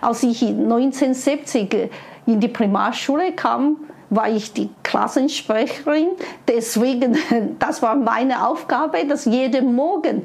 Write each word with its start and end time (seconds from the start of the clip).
als 0.00 0.22
ich 0.22 0.42
1970 0.42 1.90
in 2.26 2.40
die 2.40 2.48
Primarschule 2.48 3.32
kam, 3.32 3.76
war 4.10 4.28
ich 4.28 4.52
die 4.52 4.70
Klassensprecherin. 4.82 6.08
Deswegen, 6.46 7.16
das 7.58 7.82
war 7.82 7.94
meine 7.96 8.46
Aufgabe, 8.46 9.04
dass 9.06 9.24
jeden 9.24 9.74
Morgen 9.74 10.24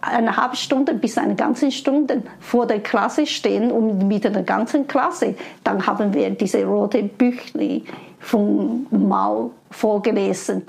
eine 0.00 0.36
halbe 0.36 0.56
Stunde 0.56 0.94
bis 0.94 1.18
eine 1.18 1.34
ganze 1.34 1.70
Stunde 1.72 2.22
vor 2.38 2.66
der 2.66 2.80
Klasse 2.80 3.26
stehen 3.26 3.72
und 3.72 4.06
mit 4.06 4.24
der 4.24 4.42
ganzen 4.42 4.86
Klasse. 4.86 5.34
Dann 5.64 5.86
haben 5.86 6.14
wir 6.14 6.30
diese 6.30 6.64
rote 6.64 7.02
Büchli 7.02 7.84
von 8.20 8.86
Mao 8.90 9.52
vorgelesen. 9.70 10.62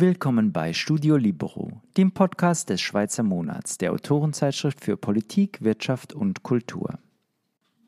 Willkommen 0.00 0.50
bei 0.50 0.72
Studio 0.72 1.18
Libero, 1.18 1.82
dem 1.98 2.10
Podcast 2.12 2.70
des 2.70 2.80
Schweizer 2.80 3.22
Monats, 3.22 3.76
der 3.76 3.92
Autorenzeitschrift 3.92 4.82
für 4.82 4.96
Politik, 4.96 5.60
Wirtschaft 5.60 6.14
und 6.14 6.42
Kultur. 6.42 6.98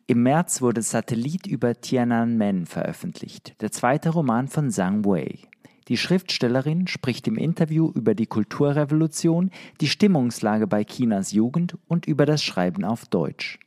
Im 0.07 0.23
März 0.23 0.61
wurde 0.61 0.83
Satellit 0.83 1.47
über 1.47 1.80
Tiananmen 1.80 2.67
veröffentlicht, 2.67 3.59
der 3.62 3.73
zweite 3.73 4.11
Roman 4.11 4.48
von 4.48 4.70
Zhang 4.70 5.06
Wei. 5.06 5.39
Die 5.89 5.97
Schriftstellerin 5.97 6.87
spricht 6.87 7.27
im 7.29 7.39
Interview 7.39 7.91
über 7.95 8.15
die 8.15 8.27
Kulturrevolution, 8.27 9.51
die 9.81 9.89
Stimmungslage 9.89 10.67
bei 10.67 10.84
Chinas 10.84 11.33
Jugend 11.33 11.79
und 11.89 12.05
über 12.05 12.27
das 12.27 12.42
Schreiben 12.42 12.84
auf 12.84 13.06
Deutsch. 13.06 13.59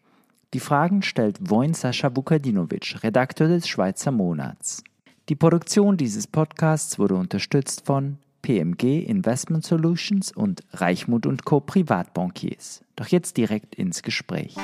Die 0.54 0.60
Fragen 0.60 1.02
stellt 1.02 1.50
Wojn 1.50 1.74
Sascha 1.74 2.16
Vukadinovic, 2.16 3.02
Redakteur 3.02 3.48
des 3.48 3.68
Schweizer 3.68 4.12
Monats. 4.12 4.84
Die 5.30 5.36
Produktion 5.36 5.98
dieses 5.98 6.28
Podcasts 6.28 7.00
wurde 7.00 7.16
unterstützt 7.16 7.88
von 7.88 8.20
PMG 8.46 9.04
Investment 9.08 9.66
Solutions 9.66 10.32
und 10.32 10.62
Reichmut 10.72 11.26
und 11.26 11.46
Co. 11.46 11.62
Privatbankiers. 11.62 12.84
Doch 12.96 13.08
jetzt 13.08 13.38
direkt 13.38 13.74
ins 13.74 14.04
Gespräch. 14.04 14.56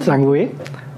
Sangui, 0.00 0.50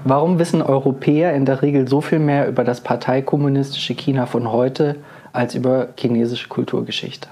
warum 0.03 0.39
wissen 0.39 0.63
Europäer 0.63 1.35
in 1.35 1.45
der 1.45 1.61
Regel 1.61 1.87
so 1.87 2.01
viel 2.01 2.17
mehr 2.17 2.47
über 2.47 2.63
das 2.63 2.81
parteikommunistische 2.81 3.93
China 3.93 4.25
von 4.25 4.51
heute 4.51 4.95
als 5.31 5.53
über 5.53 5.89
chinesische 5.95 6.49
Kulturgeschichte? 6.49 7.27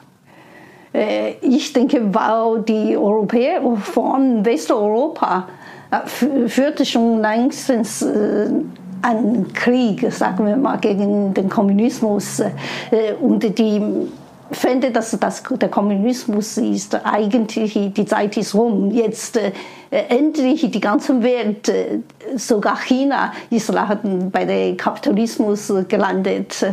Äh, 0.94 1.32
ich 1.42 1.74
denke, 1.74 2.14
weil 2.14 2.62
die 2.62 2.96
Europäer 2.96 3.60
von 3.78 4.46
Westeuropa 4.46 5.48
äh, 5.90 6.48
führte 6.48 6.86
schon 6.86 7.22
längstens 7.22 8.04
äh, 8.04 8.52
einen 9.02 9.52
Krieg, 9.54 10.12
sagen 10.12 10.46
wir 10.46 10.58
mal, 10.58 10.78
gegen 10.78 11.34
den 11.34 11.50
Kommunismus. 11.50 12.40
Äh, 12.40 13.14
und 13.20 13.58
die 13.58 13.82
fände, 14.52 14.92
dass 14.92 15.12
das, 15.20 15.44
der 15.44 15.70
Kommunismus 15.70 16.58
ist 16.58 16.96
eigentlich, 17.06 17.94
die 17.94 18.06
Zeit 18.06 18.38
ist 18.38 18.56
rum. 18.56 18.92
Jetzt 18.92 19.38
äh, 19.38 19.52
endlich 19.90 20.70
die 20.70 20.80
ganze 20.80 21.22
Welt, 21.22 21.70
äh, 21.70 22.00
sogar 22.36 22.78
China, 22.78 23.34
ist 23.50 23.72
bei 24.32 24.46
dem 24.46 24.78
Kapitalismus 24.78 25.72
gelandet. 25.88 26.66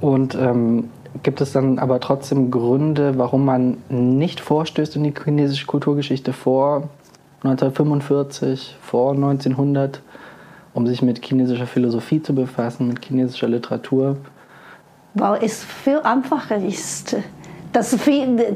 Und 0.00 0.34
ähm, 0.34 0.90
gibt 1.22 1.40
es 1.40 1.52
dann 1.52 1.78
aber 1.78 2.00
trotzdem 2.00 2.50
Gründe, 2.50 3.18
warum 3.18 3.44
man 3.44 3.78
nicht 3.88 4.40
vorstößt 4.40 4.96
in 4.96 5.04
die 5.04 5.12
chinesische 5.12 5.66
Kulturgeschichte 5.66 6.32
vor 6.32 6.88
1945, 7.42 8.76
vor 8.80 9.12
1900? 9.12 10.00
Um 10.78 10.86
sich 10.86 11.02
mit 11.02 11.24
chinesischer 11.24 11.66
Philosophie 11.66 12.22
zu 12.22 12.32
befassen, 12.32 12.86
mit 12.86 13.04
chinesischer 13.04 13.48
Literatur? 13.48 14.16
Weil 15.14 15.42
es 15.42 15.64
viel 15.64 15.98
einfacher 15.98 16.56
ist. 16.56 17.16
Das, 17.72 17.98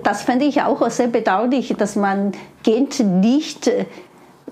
das 0.05 0.23
fände 0.23 0.45
ich 0.45 0.63
auch 0.63 0.89
sehr 0.89 1.09
bedauerlich, 1.09 1.75
dass 1.77 1.97
man 1.97 2.31
geht 2.63 3.01
nicht 3.01 3.69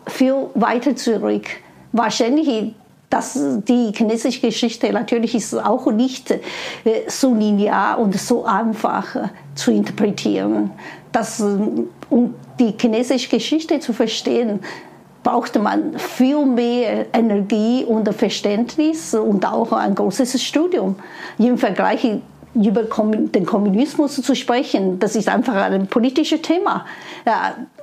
viel 0.09 0.35
weiter 0.55 0.97
zurück. 0.97 1.47
Wahrscheinlich 1.93 2.75
dass 3.09 3.37
die 3.69 3.93
chinesische 3.93 4.41
Geschichte 4.41 4.93
natürlich 4.93 5.35
ist 5.35 5.53
auch 5.55 5.91
nicht 5.91 6.31
äh, 6.31 6.39
so 7.09 7.35
linear 7.35 7.99
und 7.99 8.15
so 8.17 8.45
einfach 8.45 9.17
zu 9.57 9.73
interpretieren. 9.73 10.71
Das, 11.11 11.41
um 12.09 12.35
die 12.61 12.73
chinesische 12.81 13.29
Geschichte 13.29 13.81
zu 13.81 13.93
verstehen, 13.93 14.61
brauchte 15.23 15.59
man 15.59 15.99
viel 15.99 16.47
mehr 16.47 17.07
Energie 17.13 17.85
und 17.85 18.13
Verständnis 18.15 19.15
und 19.15 19.47
auch 19.47 19.73
ein 19.73 19.95
großes 19.95 20.43
Studium. 20.43 20.97
Im 21.39 21.59
Vergleich 21.59 22.07
über 22.55 22.83
den 22.85 23.47
Kommunismus 23.47 24.17
zu 24.17 24.35
sprechen, 24.35 24.99
das 24.99 25.15
ist 25.17 25.29
einfach 25.29 25.55
ein 25.55 25.87
politisches 25.87 26.43
Thema. 26.43 26.85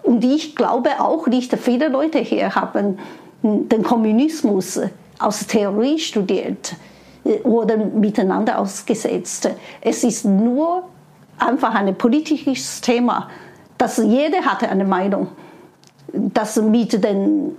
Und 0.03 0.23
ich 0.23 0.55
glaube 0.55 0.89
auch 0.99 1.27
nicht, 1.27 1.53
viele 1.57 1.89
Leute 1.89 2.19
hier 2.19 2.55
haben 2.55 2.97
den 3.43 3.83
Kommunismus 3.83 4.79
aus 5.19 5.45
Theorie 5.47 5.99
studiert 5.99 6.75
oder 7.43 7.77
miteinander 7.77 8.59
ausgesetzt. 8.59 9.49
Es 9.81 10.03
ist 10.03 10.25
nur 10.25 10.83
einfach 11.37 11.75
ein 11.75 11.95
politisches 11.95 12.81
Thema, 12.81 13.29
dass 13.77 13.97
jeder 13.97 14.41
hatte 14.41 14.69
eine 14.69 14.85
Meinung 14.85 15.27
dass 16.13 16.62
mit 16.62 17.03
dem 17.03 17.57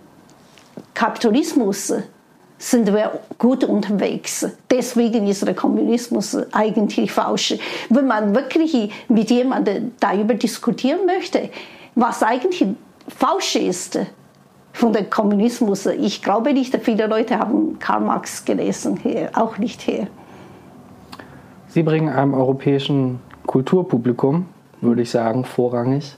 Kapitalismus 0.95 1.93
sind 2.59 2.93
wir 2.93 3.21
gut 3.39 3.63
unterwegs. 3.63 4.47
Deswegen 4.71 5.27
ist 5.29 5.47
der 5.47 5.55
Kommunismus 5.55 6.37
eigentlich 6.53 7.13
falsch. 7.13 7.57
Wenn 7.89 8.07
man 8.07 8.35
wirklich 8.35 8.91
mit 9.09 9.31
jemandem 9.31 9.93
darüber 10.01 10.35
diskutieren 10.35 11.07
möchte, 11.07 11.51
was 11.95 12.23
eigentlich 12.23 12.67
falsch 13.07 13.57
ist 13.57 13.99
von 14.73 14.93
dem 14.93 15.09
Kommunismus, 15.09 15.87
ich 15.87 16.23
glaube 16.23 16.53
nicht, 16.53 16.77
viele 16.83 17.07
Leute 17.07 17.39
haben 17.39 17.79
Karl 17.79 18.01
Marx 18.01 18.45
gelesen 18.45 18.97
hier, 18.97 19.31
auch 19.35 19.59
nicht 19.59 19.81
hier. 19.81 20.09
Sie 21.69 21.83
bringen 21.83 22.09
einem 22.09 22.35
europäischen 22.35 23.21
Kulturpublikum, 23.47 24.47
würde 24.81 25.03
ich 25.03 25.11
sagen, 25.11 25.45
vorrangig 25.45 26.17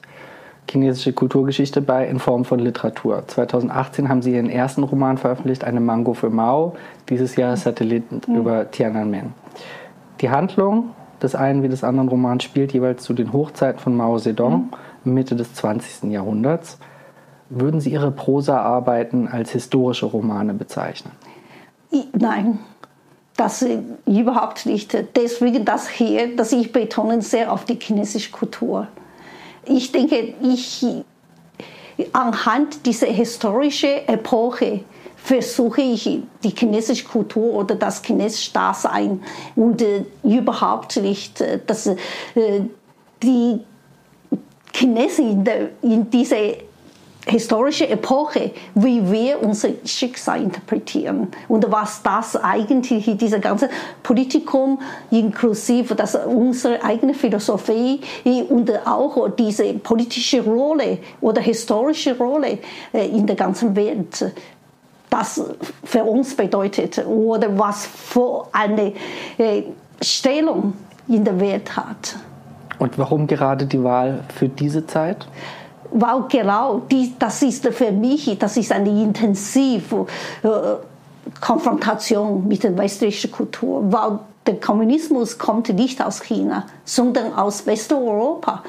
chinesische 0.71 1.13
Kulturgeschichte 1.13 1.81
bei 1.81 2.07
in 2.07 2.19
Form 2.19 2.45
von 2.45 2.59
Literatur. 2.59 3.25
2018 3.27 4.09
haben 4.09 4.23
sie 4.23 4.35
ihren 4.35 4.49
ersten 4.49 4.83
Roman 4.83 5.19
veröffentlicht, 5.19 5.65
Eine 5.65 5.81
Mango 5.81 6.15
für 6.15 6.31
Mao, 6.31 6.75
dieses 7.09 7.37
Jahr 7.37 7.57
Satelliten 7.57 8.21
mhm. 8.27 8.37
über 8.37 8.71
Tiananmen. 8.71 9.35
Die 10.21 10.31
Handlung 10.31 10.91
des 11.23 11.35
einen 11.35 11.63
wie 11.63 11.69
des 11.69 11.85
anderen 11.85 12.09
Romans 12.09 12.45
spielt 12.45 12.73
jeweils 12.73 13.03
zu 13.03 13.13
den 13.13 13.33
Hochzeiten 13.33 13.81
von 13.81 13.97
Mao 13.97 14.19
Zedong, 14.19 14.71
mhm. 15.05 15.15
Mitte 15.15 15.37
des 15.37 15.55
20. 15.55 16.11
Jahrhunderts. 16.11 16.79
Würden 17.49 17.81
Sie 17.81 17.91
Ihre 17.91 18.13
Prosaarbeiten 18.13 19.27
als 19.27 19.51
historische 19.51 20.07
Romane 20.07 20.55
bezeichnen? 20.55 21.13
Nein, 22.17 22.61
das 23.37 23.67
überhaupt 24.07 24.67
nicht. 24.67 24.97
Deswegen 25.17 25.65
das 25.65 25.89
hier, 25.89 26.37
dass 26.37 26.53
ich 26.53 26.71
betone 26.71 27.23
sehr 27.23 27.53
auf 27.53 27.65
die 27.65 27.75
chinesische 27.81 28.31
Kultur 28.31 28.87
ich 29.65 29.93
denke, 29.93 30.35
ich 30.43 30.85
anhand 32.13 32.87
dieser 32.87 33.09
historischen 33.09 34.07
Epoche 34.07 34.85
versuche 35.17 35.83
ich 35.83 36.21
die 36.43 36.51
chinesische 36.51 37.05
Kultur 37.05 37.53
oder 37.55 37.75
das 37.75 38.03
chinesische 38.03 38.53
Dasein 38.53 39.23
und 39.55 39.83
äh, 39.83 40.05
überhaupt 40.23 40.97
nicht, 40.97 41.41
äh, 41.41 41.61
dass 41.67 41.87
äh, 41.87 41.97
die 43.23 43.61
Chinesen 44.73 45.31
in, 45.31 45.45
der, 45.45 45.69
in 45.83 46.09
dieser 46.11 46.37
historische 47.31 47.89
Epoche, 47.89 48.51
wie 48.75 49.11
wir 49.11 49.43
unser 49.43 49.71
Schicksal 49.85 50.43
interpretieren 50.43 51.29
und 51.49 51.71
was 51.71 52.03
das 52.03 52.37
eigentlich, 52.37 53.17
diese 53.17 53.41
ganze 53.41 53.69
Politikum 54.03 54.81
inklusive 55.11 55.95
das, 55.95 56.15
unsere 56.15 56.83
eigene 56.83 57.15
Philosophie 57.15 58.01
und 58.49 58.71
auch 58.87 59.29
diese 59.31 59.75
politische 59.75 60.43
Rolle 60.43 60.99
oder 61.21 61.41
historische 61.41 62.17
Rolle 62.17 62.59
äh, 62.93 63.07
in 63.07 63.27
der 63.27 63.37
ganzen 63.37 63.75
Welt 63.77 64.33
das 65.11 65.43
für 65.85 66.05
uns 66.05 66.37
bedeutet 66.37 67.05
oder 67.05 67.59
was 67.59 67.85
für 67.87 68.47
eine 68.53 68.93
äh, 69.39 69.65
Stellung 70.01 70.75
in 71.09 71.25
der 71.25 71.39
Welt 71.41 71.77
hat. 71.77 72.17
Und 72.79 72.97
warum 72.97 73.27
gerade 73.27 73.67
die 73.67 73.83
Wahl 73.83 74.21
für 74.35 74.49
diese 74.49 74.87
Zeit? 74.87 75.27
Wow, 75.93 76.25
genau, 76.29 76.83
die, 76.91 77.15
das 77.19 77.43
ist 77.43 77.67
für 77.69 77.93
mich, 77.93 78.37
das 78.39 78.57
ist 78.57 78.73
eine 78.73 78.89
intensive 78.89 80.07
äh, 80.43 80.49
Konfrontation 81.41 82.47
mit 82.47 82.63
der 82.63 82.77
westlichen 82.77 83.31
Kultur, 83.31 83.83
weil 83.93 84.19
der 84.47 84.59
Kommunismus 84.59 85.39
kommt 85.39 85.69
nicht 85.69 86.03
aus 86.05 86.21
China, 86.23 86.67
sondern 86.85 87.35
aus 87.35 87.67
Westeuropa. 87.67 88.63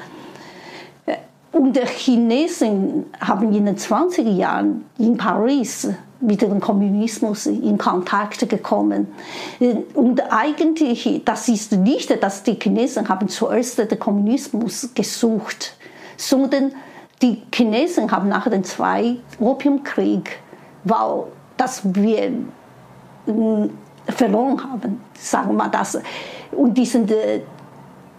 Äh, 1.06 1.16
und 1.52 1.76
die 1.76 1.86
Chinesen 1.86 3.06
haben 3.20 3.52
in 3.52 3.66
den 3.66 3.76
20er 3.76 4.30
Jahren 4.30 4.84
in 4.98 5.16
Paris 5.16 5.88
mit 6.20 6.40
dem 6.40 6.60
Kommunismus 6.60 7.46
in 7.46 7.76
Kontakt 7.78 8.48
gekommen. 8.48 9.08
Und 9.94 10.22
eigentlich, 10.32 11.22
das 11.24 11.48
ist 11.48 11.72
nicht, 11.72 12.22
dass 12.22 12.44
die 12.44 12.54
Chinesen 12.54 13.08
haben 13.08 13.28
zuerst 13.28 13.78
den 13.78 13.98
Kommunismus 13.98 14.90
gesucht, 14.94 15.74
sondern 16.16 16.72
die 17.22 17.42
Chinesen 17.54 18.10
haben 18.10 18.28
nach 18.28 18.48
dem 18.48 18.64
Zweiten 18.64 19.22
Opiumkrieg, 19.38 20.38
weil 20.84 21.24
das 21.56 21.80
wir 21.84 22.32
hm, 23.26 23.70
verloren 24.08 24.62
haben, 24.62 25.00
sagen 25.14 25.56
wir 25.56 25.68
das. 25.68 25.98
Und 26.50 26.76
die 26.76 26.84
sind 26.84 27.10
äh, 27.10 27.40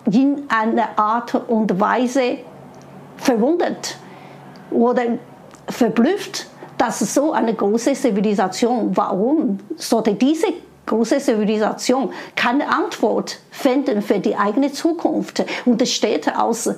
in 0.05 0.43
einer 0.49 0.97
Art 0.97 1.35
und 1.47 1.79
Weise 1.79 2.39
verwundert 3.17 3.97
oder 4.71 5.03
verblüfft, 5.67 6.47
dass 6.77 6.99
so 6.99 7.31
eine 7.31 7.53
große 7.53 7.93
Zivilisation, 7.93 8.95
warum 8.95 9.59
sollte 9.75 10.13
diese 10.13 10.47
große 10.85 11.19
Zivilisation 11.19 12.11
keine 12.35 12.67
Antwort 12.67 13.39
finden 13.51 14.01
für 14.01 14.19
die 14.19 14.35
eigene 14.35 14.71
Zukunft 14.71 15.45
und 15.65 15.81
es 15.81 15.93
steht 15.93 16.35
aus 16.35 16.67
äh, 16.67 16.75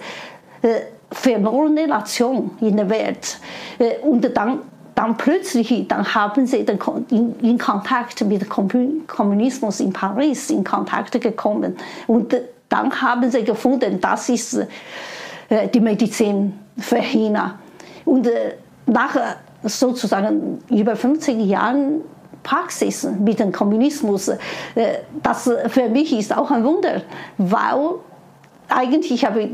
verlorene 1.16 1.88
Nation 1.88 2.52
in 2.62 2.78
der 2.78 2.90
Welt. 2.90 3.40
Äh, 3.80 4.00
und 4.00 4.30
dann, 4.36 4.60
dann 4.94 5.18
plötzlich, 5.18 5.88
dann 5.88 6.14
haben 6.14 6.46
sie 6.46 6.64
den, 6.66 6.78
in, 7.10 7.40
in, 7.40 7.58
Kontakt 7.58 8.24
mit 8.26 8.48
Kommunismus 8.50 9.80
in 9.80 9.92
Paris 9.94 10.50
in 10.50 10.64
Kontakt 10.64 11.20
gekommen. 11.20 11.76
Und 12.08 12.36
dann 12.70 13.02
haben 13.02 13.32
sie 13.32 13.44
gefunden, 13.44 14.00
das 14.00 14.30
ist 14.30 14.54
äh, 15.50 15.68
die 15.74 15.80
Medizin 15.80 16.60
für 16.78 17.02
China. 17.02 17.60
Und 18.04 18.28
äh, 18.28 18.56
nach 18.86 19.16
sozusagen 19.64 20.60
über 20.70 20.96
50 20.96 21.44
Jahren 21.46 22.02
Praxis 22.44 23.08
mit 23.20 23.40
dem 23.40 23.52
Kommunismus, 23.52 24.28
äh, 24.28 24.38
das 25.24 25.50
für 25.68 25.90
mich 25.90 26.14
ist 26.14 26.36
auch 26.36 26.52
ein 26.52 26.64
Wunder, 26.64 27.02
weil 27.38 27.96
eigentlich 28.68 29.26
habe 29.26 29.42
ich 29.44 29.50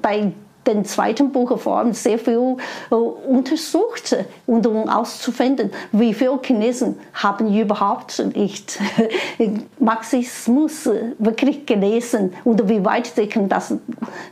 bei 0.00 0.32
den 0.66 0.84
zweiten 0.84 1.32
Buch 1.32 1.58
vor 1.58 1.78
allem 1.78 1.92
sehr 1.92 2.18
viel 2.18 2.56
äh, 2.90 2.94
untersucht 2.94 4.16
und 4.46 4.66
um 4.66 4.88
auszufinden, 4.88 5.70
wie 5.92 6.14
viele 6.14 6.38
Chinesen 6.42 6.98
haben 7.14 7.54
überhaupt 7.54 8.24
nicht 8.34 8.78
Marxismus 9.78 10.88
wirklich 11.18 11.66
gelesen 11.66 12.32
und 12.44 12.68
wie 12.68 12.84
weit 12.84 13.06
sie 13.06 13.28
können 13.28 13.48
das 13.48 13.74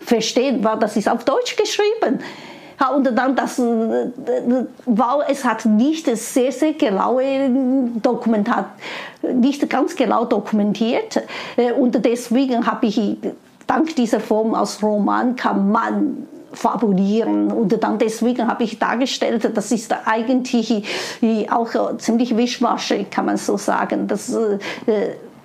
verstehen, 0.01 0.63
weil 0.65 0.79
das 0.79 0.97
ist 0.97 1.09
auf 1.09 1.25
Deutsch 1.25 1.57
geschrieben. 1.57 2.21
Und 2.93 3.17
dann 3.17 3.37
das, 3.37 3.59
weil 3.59 5.25
es 5.29 5.45
hat 5.45 5.65
nicht 5.65 6.07
sehr, 6.17 6.53
sehr 6.53 6.73
genaue 6.73 7.49
Dokumentat, 8.03 8.67
nicht 9.23 9.69
ganz 9.71 9.95
genau 9.95 10.25
dokumentiert. 10.25 11.23
Äh, 11.57 11.73
und 11.73 12.05
deswegen 12.05 12.67
habe 12.67 12.87
ich 12.87 13.17
dank 13.67 13.97
dieser 13.97 14.21
Form 14.21 14.55
aus 14.55 14.83
Roman 14.83 15.37
kann 15.37 15.71
man 15.71 16.27
fabulieren. 16.53 17.51
Und 17.51 17.83
dann 17.83 17.99
deswegen 17.99 18.47
habe 18.47 18.65
ich 18.65 18.79
dargestellt, 18.79 19.51
das 19.55 19.73
ist 19.73 19.95
eigentlich 20.07 20.85
auch 21.51 21.97
ziemlich 21.99 22.37
wischwaschig, 22.37 23.11
kann 23.11 23.27
man 23.27 23.37
so 23.37 23.57
sagen. 23.57 24.07
Das 24.07 24.33
äh, 24.33 24.59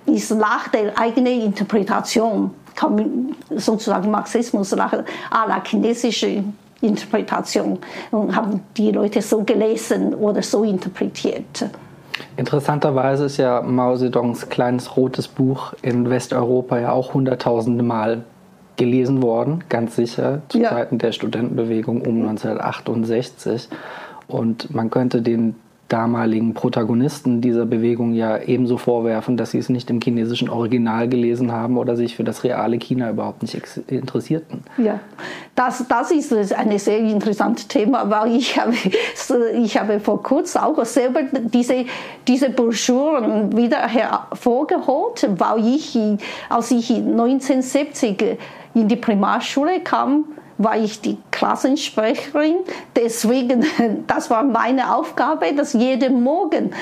ist 0.06 0.30
nach 0.30 0.68
der 0.68 0.98
eigenen 0.98 1.42
Interpretation, 1.42 2.52
sozusagen 3.56 4.10
Marxismus 4.10 4.74
nach 4.74 4.92
aller 5.30 5.62
chinesischen 5.64 6.56
Interpretation 6.80 7.78
und 8.10 8.34
haben 8.34 8.62
die 8.76 8.90
Leute 8.90 9.20
so 9.20 9.42
gelesen 9.42 10.14
oder 10.14 10.42
so 10.42 10.64
interpretiert. 10.64 11.66
Interessanterweise 12.36 13.24
ist 13.24 13.36
ja 13.36 13.62
Mao 13.62 13.96
Zedongs 13.96 14.48
kleines 14.48 14.96
rotes 14.96 15.28
Buch 15.28 15.74
in 15.82 16.10
Westeuropa 16.10 16.78
ja 16.78 16.92
auch 16.92 17.14
hunderttausende 17.14 17.82
Mal 17.82 18.24
gelesen 18.76 19.22
worden, 19.22 19.64
ganz 19.68 19.96
sicher, 19.96 20.40
zu 20.48 20.58
ja. 20.58 20.70
Zeiten 20.70 20.98
der 20.98 21.12
Studentenbewegung 21.12 22.00
um 22.00 22.22
1968. 22.28 23.68
Und 24.26 24.74
man 24.74 24.90
könnte 24.90 25.20
den 25.20 25.56
damaligen 25.90 26.54
Protagonisten 26.54 27.40
dieser 27.40 27.66
Bewegung 27.66 28.14
ja 28.14 28.38
ebenso 28.38 28.78
vorwerfen, 28.78 29.36
dass 29.36 29.50
sie 29.50 29.58
es 29.58 29.68
nicht 29.68 29.90
im 29.90 30.00
chinesischen 30.00 30.48
Original 30.48 31.08
gelesen 31.08 31.52
haben 31.52 31.76
oder 31.76 31.96
sich 31.96 32.16
für 32.16 32.24
das 32.24 32.44
reale 32.44 32.78
China 32.78 33.10
überhaupt 33.10 33.42
nicht 33.42 33.60
interessierten. 33.88 34.62
Ja, 34.78 35.00
das, 35.54 35.84
das 35.88 36.12
ist 36.12 36.32
ein 36.54 36.78
sehr 36.78 37.00
interessantes 37.00 37.66
Thema, 37.66 38.08
weil 38.08 38.36
ich 38.36 38.58
habe, 38.58 38.72
ich 39.62 39.76
habe 39.76 40.00
vor 40.00 40.22
kurzem 40.22 40.62
auch 40.62 40.84
selber 40.84 41.22
diese, 41.32 41.84
diese 42.26 42.50
Broschüren 42.50 43.56
wieder 43.56 43.88
hervorgeholt, 43.88 45.28
weil 45.38 45.66
ich, 45.66 45.98
als 46.48 46.70
ich 46.70 46.90
1970 46.90 48.38
in 48.74 48.86
die 48.86 48.96
Primarschule 48.96 49.80
kam, 49.80 50.24
war 50.60 50.76
ich 50.76 51.00
die 51.00 51.16
Klassensprecherin. 51.30 52.56
Deswegen, 52.94 53.64
das 54.06 54.30
war 54.30 54.44
meine 54.44 54.94
Aufgabe, 54.94 55.52
dass 55.54 55.72
jeden 55.72 56.22
Morgen 56.22 56.72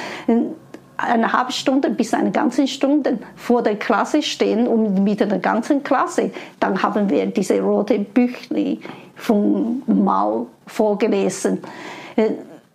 eine 0.96 1.32
halbe 1.32 1.52
Stunde 1.52 1.90
bis 1.90 2.12
eine 2.12 2.32
ganze 2.32 2.66
Stunde 2.66 3.18
vor 3.36 3.62
der 3.62 3.76
Klasse 3.76 4.20
stehen 4.20 4.66
und 4.66 5.04
mit 5.04 5.20
der 5.20 5.28
ganzen 5.38 5.84
Klasse. 5.84 6.32
Dann 6.58 6.82
haben 6.82 7.08
wir 7.08 7.26
diese 7.26 7.60
rote 7.60 8.00
Büchli 8.00 8.80
von 9.14 9.82
Mao 9.86 10.48
vorgelesen. 10.66 11.60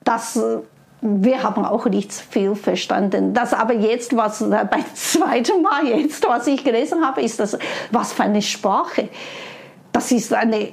Das 0.05 0.39
wir 1.05 1.44
haben 1.44 1.65
auch 1.65 1.85
nicht 1.88 2.13
viel 2.13 2.55
verstanden. 2.55 3.33
Das 3.33 3.53
aber 3.53 3.73
jetzt, 3.73 4.15
was 4.15 4.39
beim 4.50 4.85
zweiten 4.94 5.61
Mal 5.61 5.85
jetzt, 5.85 6.25
was 6.25 6.47
ich 6.47 6.63
gelesen 6.63 7.05
habe, 7.05 7.21
ist 7.21 7.41
das, 7.41 7.57
was 7.91 8.13
für 8.13 8.23
eine 8.23 8.41
Sprache. 8.41 9.09
Das 9.91 10.13
ist 10.13 10.33
eine 10.33 10.69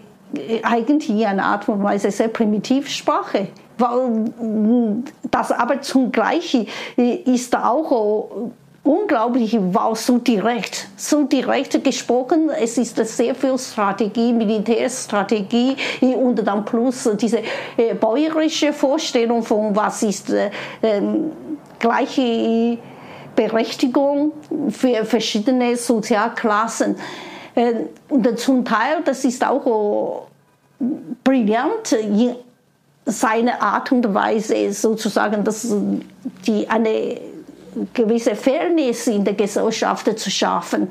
eigentlich 0.62 1.27
eine 1.27 1.43
Art 1.43 1.69
und 1.69 1.82
Weise 1.82 2.11
sehr 2.11 2.29
Primitivsprache. 2.29 3.49
Weil 3.79 4.25
das 5.31 5.53
aber 5.53 5.81
zugleich 5.81 6.67
ist 6.97 7.56
auch 7.56 8.50
unglaublich, 8.82 9.56
war 9.59 9.94
so 9.94 10.19
direkt, 10.19 10.88
so 10.97 11.25
direkt 11.25 11.82
gesprochen. 11.85 12.50
Es 12.50 12.79
ist 12.79 12.97
sehr 12.97 13.35
viel 13.35 13.59
Strategie, 13.59 14.32
Militärstrategie 14.32 15.77
und 16.00 16.47
dann 16.47 16.65
plus 16.65 17.09
diese 17.21 17.43
äh, 17.77 17.94
bäuerische 17.94 18.73
Vorstellung 18.73 19.43
von 19.43 19.75
was 19.77 20.03
ist 20.03 20.31
äh, 20.31 20.50
ähm, 20.82 21.32
gleiche 21.79 22.79
Berechtigung 23.37 24.32
für 24.71 25.05
verschiedene 25.05 25.77
Sozialklassen. 25.77 26.97
Äh, 27.55 27.73
und 28.08 28.39
zum 28.39 28.65
Teil, 28.65 29.03
das 29.05 29.25
ist 29.25 29.44
auch 29.46 30.27
brillant, 31.25 31.96
seine 33.05 33.60
Art 33.60 33.93
und 33.93 34.15
Weise 34.15 34.72
sozusagen, 34.72 35.44
dass 35.44 35.75
die 36.46 36.69
eine 36.69 37.20
gewisse 37.94 38.34
Fairness 38.34 39.06
in 39.06 39.25
der 39.25 39.34
Gesellschaft 39.34 40.19
zu 40.19 40.31
schaffen. 40.31 40.89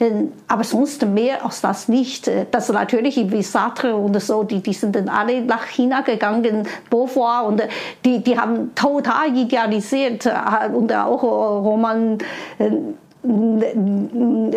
Ähm, 0.00 0.32
aber 0.48 0.64
sonst 0.64 1.04
mehr 1.06 1.44
als 1.44 1.60
das 1.60 1.88
nicht. 1.88 2.30
Das 2.50 2.68
natürlich 2.68 3.16
wie 3.30 3.42
Sartre 3.42 3.94
und 3.94 4.20
so, 4.20 4.42
die, 4.42 4.60
die 4.60 4.72
sind 4.72 4.96
dann 4.96 5.08
alle 5.08 5.42
nach 5.42 5.66
China 5.66 6.00
gegangen, 6.00 6.66
Beauvoir 6.90 7.46
und 7.46 7.62
die, 8.04 8.22
die 8.22 8.38
haben 8.38 8.74
total 8.74 9.36
idealisiert 9.36 10.26
äh, 10.26 10.68
und 10.72 10.92
auch 10.92 11.22
Roman 11.22 12.18
äh, 12.58 12.70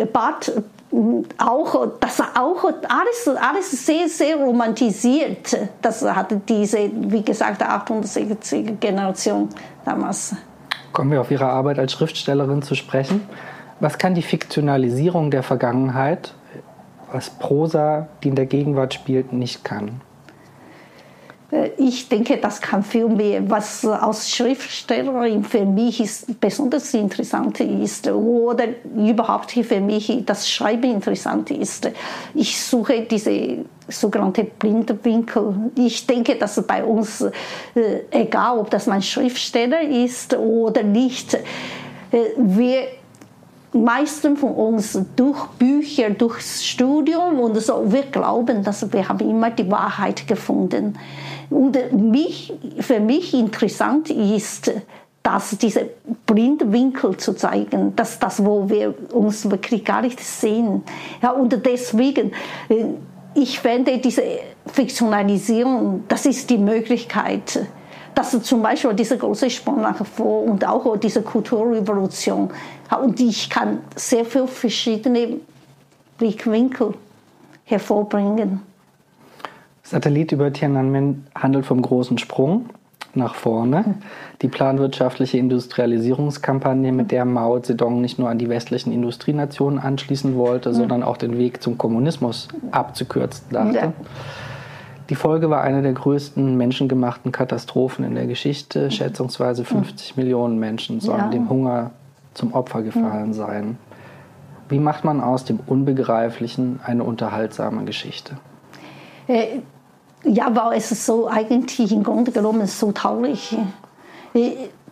Barth 0.06 0.52
auch, 1.38 1.86
das 2.00 2.20
auch 2.20 2.64
alles, 2.64 3.38
alles 3.40 3.86
sehr, 3.86 4.08
sehr 4.08 4.36
romantisiert. 4.36 5.56
Das 5.80 6.02
hatte 6.02 6.40
diese, 6.48 6.90
wie 6.92 7.22
gesagt, 7.22 7.62
68er 7.62 8.76
Generation 8.76 9.48
damals. 9.84 10.34
Kommen 10.92 11.12
wir 11.12 11.20
auf 11.20 11.30
Ihre 11.30 11.46
Arbeit 11.46 11.78
als 11.78 11.92
Schriftstellerin 11.92 12.62
zu 12.62 12.74
sprechen. 12.74 13.22
Was 13.78 13.98
kann 13.98 14.14
die 14.14 14.22
Fiktionalisierung 14.22 15.30
der 15.30 15.42
Vergangenheit, 15.42 16.34
was 17.12 17.30
Prosa, 17.30 18.08
die 18.22 18.28
in 18.28 18.34
der 18.34 18.46
Gegenwart 18.46 18.92
spielt, 18.92 19.32
nicht 19.32 19.64
kann? 19.64 20.00
Äh, 21.50 21.70
ich 21.76 22.08
denke, 22.08 22.36
das 22.36 22.60
kann 22.60 22.82
viel 22.82 23.08
mehr. 23.08 23.48
Was 23.48 23.84
als 23.84 24.30
Schriftstellerin 24.30 25.44
für 25.44 25.64
mich 25.64 26.00
ist, 26.00 26.40
besonders 26.40 26.92
interessant 26.94 27.60
ist 27.60 28.08
oder 28.08 28.66
überhaupt 28.96 29.52
für 29.52 29.80
mich 29.80 30.22
das 30.24 30.48
Schreiben 30.48 30.92
interessant 30.92 31.50
ist. 31.50 31.90
Ich 32.34 32.60
suche 32.60 33.02
diese 33.02 33.58
sogenannte 33.88 34.44
Blindenwinkel. 34.44 35.54
Ich 35.76 36.06
denke, 36.06 36.36
dass 36.36 36.64
bei 36.66 36.84
uns, 36.84 37.22
äh, 37.22 37.32
egal 38.10 38.58
ob 38.58 38.70
das 38.70 38.86
mein 38.86 39.02
Schriftsteller 39.02 39.82
ist 39.82 40.34
oder 40.36 40.82
nicht, 40.82 41.34
äh, 41.34 42.18
wir 42.36 42.99
meisten 43.72 44.36
von 44.36 44.52
uns 44.52 44.98
durch 45.16 45.46
Bücher, 45.58 46.10
durchs 46.10 46.64
Studium 46.64 47.38
und 47.38 47.56
so, 47.60 47.90
wir 47.90 48.02
glauben, 48.02 48.64
dass 48.64 48.92
wir 48.92 49.08
haben 49.08 49.28
immer 49.28 49.50
die 49.50 49.70
Wahrheit 49.70 50.26
gefunden. 50.26 50.98
Und 51.50 51.76
mich, 51.92 52.52
für 52.80 53.00
mich 53.00 53.34
interessant 53.34 54.10
ist 54.10 54.72
dass 55.22 55.56
diese 55.58 55.90
Blindwinkel 56.26 57.16
zu 57.16 57.34
zeigen, 57.34 57.94
dass 57.94 58.18
das, 58.18 58.44
wo 58.44 58.68
wir 58.68 58.94
uns 59.12 59.50
wirklich 59.50 59.84
gar 59.84 60.02
nicht 60.02 60.18
sehen. 60.18 60.82
Ja, 61.22 61.32
und 61.32 61.64
deswegen, 61.66 62.32
äh, 62.68 62.84
ich 63.34 63.60
fände 63.60 63.98
diese 63.98 64.22
Fiktionalisierung, 64.66 66.04
das 66.08 66.26
ist 66.26 66.48
die 66.48 66.58
Möglichkeit, 66.58 67.66
dass 68.14 68.40
zum 68.42 68.62
Beispiel 68.62 68.94
diese 68.94 69.16
große 69.16 69.50
Sprung 69.50 69.82
nach 69.82 70.04
vor 70.04 70.44
und 70.44 70.66
auch 70.66 70.96
diese 70.96 71.22
Kulturrevolution, 71.22 72.50
und 73.02 73.20
ich 73.20 73.48
kann 73.48 73.78
sehr 73.96 74.24
viele 74.24 74.48
verschiedene 74.48 75.36
Blickwinkel 76.18 76.94
hervorbringen. 77.64 78.60
Satellit 79.82 80.32
über 80.32 80.52
Tiananmen 80.52 81.26
handelt 81.34 81.66
vom 81.66 81.82
großen 81.82 82.18
Sprung 82.18 82.66
nach 83.14 83.34
vorne. 83.34 83.96
Die 84.42 84.48
planwirtschaftliche 84.48 85.38
Industrialisierungskampagne, 85.38 86.92
mit 86.92 87.10
der 87.10 87.24
Mao 87.24 87.58
Zedong 87.58 88.00
nicht 88.00 88.18
nur 88.18 88.28
an 88.28 88.38
die 88.38 88.48
westlichen 88.48 88.92
Industrienationen 88.92 89.78
anschließen 89.78 90.36
wollte, 90.36 90.72
sondern 90.74 91.02
auch 91.02 91.16
den 91.16 91.38
Weg 91.38 91.62
zum 91.62 91.76
Kommunismus 91.76 92.48
abzukürzen 92.70 93.46
dachte. 93.50 93.76
Ja. 93.76 93.92
Die 95.10 95.16
Folge 95.16 95.50
war 95.50 95.62
eine 95.62 95.82
der 95.82 95.92
größten 95.92 96.56
menschengemachten 96.56 97.32
Katastrophen 97.32 98.04
in 98.04 98.14
der 98.14 98.26
Geschichte. 98.26 98.92
Schätzungsweise 98.92 99.64
50 99.64 100.16
Millionen 100.16 100.60
Menschen 100.60 101.00
sollen 101.00 101.18
ja. 101.18 101.28
dem 101.28 101.50
Hunger 101.50 101.90
zum 102.32 102.54
Opfer 102.54 102.82
gefallen 102.82 103.34
sein. 103.34 103.76
Wie 104.68 104.78
macht 104.78 105.02
man 105.02 105.20
aus 105.20 105.44
dem 105.44 105.58
Unbegreiflichen 105.66 106.78
eine 106.84 107.02
unterhaltsame 107.02 107.84
Geschichte? 107.84 108.36
Äh, 109.26 109.58
ja, 110.22 110.54
weil 110.54 110.78
es 110.78 110.90
so 111.04 111.26
eigentlich 111.26 111.90
im 111.90 112.04
Grunde 112.04 112.30
genommen 112.30 112.68
so 112.68 112.92
traurig. 112.92 113.56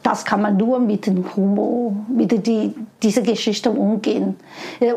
Das 0.02 0.24
kann 0.24 0.42
man 0.42 0.56
nur 0.56 0.78
mit 0.78 1.06
dem 1.06 1.24
Humor, 1.34 1.92
mit 2.08 2.46
die, 2.46 2.74
dieser 3.02 3.22
Geschichte 3.22 3.70
umgehen. 3.70 4.36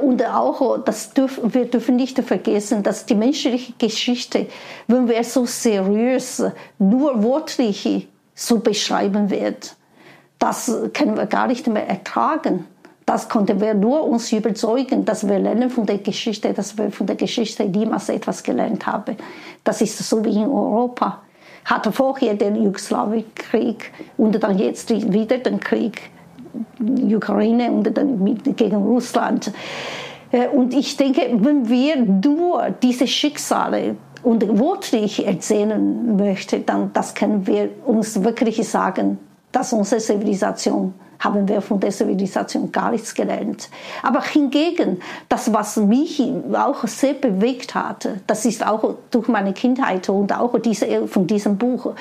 Und 0.01 0.25
auch, 0.25 0.77
das 0.79 1.13
dürf, 1.13 1.41
wir 1.43 1.65
dürfen 1.65 1.95
nicht 1.95 2.19
vergessen, 2.19 2.83
dass 2.83 3.05
die 3.05 3.15
menschliche 3.15 3.73
Geschichte, 3.77 4.47
wenn 4.87 5.09
wir 5.09 5.23
so 5.23 5.45
seriös, 5.45 6.43
nur 6.77 7.23
wortlich 7.23 8.07
so 8.35 8.59
beschreiben 8.59 9.29
wird, 9.29 9.75
das 10.39 10.71
können 10.93 11.17
wir 11.17 11.25
gar 11.25 11.47
nicht 11.47 11.67
mehr 11.67 11.87
ertragen. 11.87 12.65
Das 13.05 13.27
konnten 13.27 13.59
wir 13.59 13.73
nur 13.73 14.03
uns 14.03 14.31
überzeugen, 14.31 15.05
dass 15.05 15.27
wir 15.27 15.39
lernen 15.39 15.69
von 15.69 15.85
der 15.85 15.97
Geschichte, 15.97 16.53
dass 16.53 16.77
wir 16.77 16.91
von 16.91 17.07
der 17.07 17.15
Geschichte 17.15 17.65
niemals 17.65 18.09
etwas 18.09 18.41
gelernt 18.41 18.87
haben. 18.87 19.17
Das 19.63 19.81
ist 19.81 19.97
so 19.97 20.23
wie 20.23 20.35
in 20.35 20.47
Europa. 20.47 21.21
Hatte 21.65 21.91
vorher 21.91 22.33
den 22.35 22.55
Jugoslawienkrieg 22.55 23.91
und 24.17 24.41
dann 24.43 24.57
jetzt 24.57 24.89
wieder 24.89 25.37
den 25.37 25.59
Krieg 25.59 26.11
Ukraine 26.79 27.71
und 27.71 27.95
dann 27.95 28.39
gegen 28.55 28.75
Russland. 28.75 29.51
Äh, 30.31 30.47
und 30.47 30.73
ich 30.73 30.97
denke, 30.97 31.21
wenn 31.33 31.69
wir 31.69 31.97
nur 31.97 32.71
diese 32.81 33.07
Schicksale 33.07 33.95
und 34.23 34.59
wortlich 34.59 35.25
erzählen 35.25 36.15
möchten, 36.15 36.65
dann 36.65 36.91
das 36.93 37.13
können 37.13 37.47
wir 37.47 37.69
uns 37.85 38.23
wirklich 38.23 38.67
sagen, 38.67 39.17
dass 39.51 39.73
unsere 39.73 40.01
Zivilisation 40.01 40.93
haben 41.19 41.47
wir 41.47 41.61
von 41.61 41.79
der 41.79 41.91
Zivilisation 41.91 42.71
gar 42.71 42.91
nichts 42.91 43.13
gelernt. 43.13 43.69
Aber 44.01 44.23
hingegen, 44.23 45.01
das, 45.29 45.53
was 45.53 45.77
mich 45.77 46.21
auch 46.53 46.87
sehr 46.87 47.13
bewegt 47.13 47.75
hat, 47.75 48.09
das 48.25 48.45
ist 48.45 48.65
auch 48.65 48.95
durch 49.11 49.27
meine 49.27 49.53
Kindheit 49.53 50.09
und 50.09 50.33
auch 50.33 50.57
diese, 50.59 51.07
von 51.07 51.27
diesem 51.27 51.57
Buch. 51.57 51.93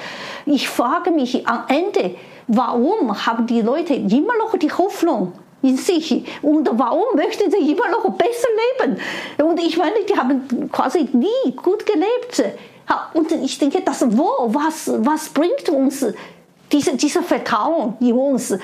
Ich 0.47 0.69
frage 0.69 1.11
mich 1.11 1.47
am 1.47 1.64
Ende, 1.69 2.16
warum 2.47 3.26
haben 3.26 3.47
die 3.47 3.61
Leute 3.61 3.95
immer 3.95 4.38
noch 4.38 4.57
die 4.57 4.73
Hoffnung, 4.73 5.33
in 5.62 5.76
sich. 5.76 6.25
Und 6.40 6.71
warum 6.73 7.04
möchten 7.14 7.50
sie 7.50 7.71
immer 7.71 7.88
noch 7.90 8.11
besser 8.12 8.49
leben? 8.80 8.99
Und 9.42 9.61
ich 9.61 9.76
meine, 9.76 9.97
die 10.09 10.19
haben 10.19 10.71
quasi 10.73 11.09
nie 11.12 11.52
gut 11.54 11.85
gelebt. 11.85 12.57
Und 13.12 13.30
ich 13.33 13.59
denke, 13.59 13.83
das 13.83 14.04
wo, 14.16 14.30
was, 14.47 14.90
was 15.04 15.28
bringt 15.28 15.69
uns 15.69 16.07
diese, 16.70 16.96
dieser 16.96 17.22
Vertrauen 17.22 17.94
in 18.00 18.12
uns? 18.12 18.50
Äh, 18.50 18.58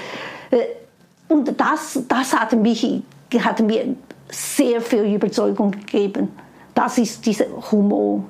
und 1.28 1.58
das, 1.58 2.00
das 2.06 2.32
hat, 2.32 2.52
mich, 2.52 3.02
hat 3.38 3.60
mir 3.60 3.96
sehr 4.28 4.80
viel 4.80 5.14
Überzeugung 5.14 5.70
gegeben. 5.72 6.28
Das 6.74 6.98
ist 6.98 7.24
dieser 7.24 7.46
Humor. 7.70 8.24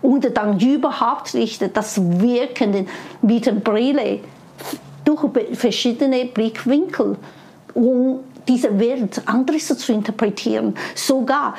Und 0.00 0.36
dann 0.36 0.60
überhaupt 0.60 1.34
nicht 1.34 1.62
das 1.76 2.00
Wirken 2.20 2.86
mit 3.22 3.46
der 3.46 3.52
Brille 3.52 4.20
durch 5.04 5.20
verschiedene 5.52 6.26
Blickwinkel, 6.26 7.16
um 7.74 8.20
diese 8.48 8.78
Welt 8.80 9.22
anders 9.26 9.66
zu 9.66 9.92
interpretieren. 9.92 10.74
Sogar, 10.94 11.54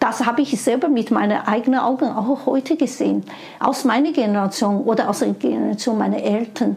das 0.00 0.26
habe 0.26 0.42
ich 0.42 0.60
selber 0.60 0.88
mit 0.88 1.10
meinen 1.10 1.40
eigenen 1.46 1.80
Augen 1.80 2.06
auch 2.06 2.46
heute 2.46 2.76
gesehen, 2.76 3.24
aus 3.60 3.84
meiner 3.84 4.12
Generation 4.12 4.82
oder 4.82 5.08
aus 5.08 5.20
der 5.20 5.32
Generation 5.32 5.96
meiner 5.96 6.22
Eltern 6.22 6.76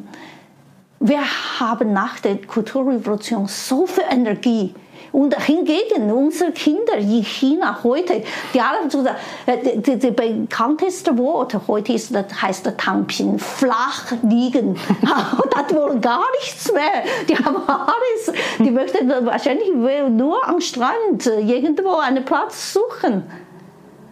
wir 1.00 1.22
haben 1.60 1.94
nach 1.94 2.20
der 2.20 2.42
Kulturrevolution 2.42 3.48
so 3.48 3.86
viel 3.86 4.04
Energie. 4.10 4.74
Und 5.12 5.36
hingegen 5.46 6.12
unsere 6.12 6.52
Kinder 6.52 6.98
in 6.98 7.24
China 7.24 7.80
heute, 7.84 8.24
die 8.54 8.62
alle 8.62 8.90
so, 8.90 9.06
äh, 9.46 10.12
bekannteste 10.12 11.18
Wort 11.18 11.56
heute 11.68 11.94
ist, 11.94 12.14
das 12.14 12.26
heißt 12.42 12.72
Tangpin, 12.78 13.40
flach 13.40 14.12
liegen. 14.24 14.76
das 15.52 15.76
wollen 15.76 16.02
gar 16.02 16.26
nichts 16.42 16.72
mehr. 16.72 17.04
Die 17.28 17.36
haben 17.36 17.58
alles. 17.68 18.38
Die 18.60 18.72
möchten 18.72 19.10
wahrscheinlich 19.26 19.74
nur 19.74 20.48
am 20.48 20.62
Strand 20.62 21.26
irgendwo 21.26 21.96
einen 21.96 22.24
Platz 22.24 22.74
suchen. 22.74 23.24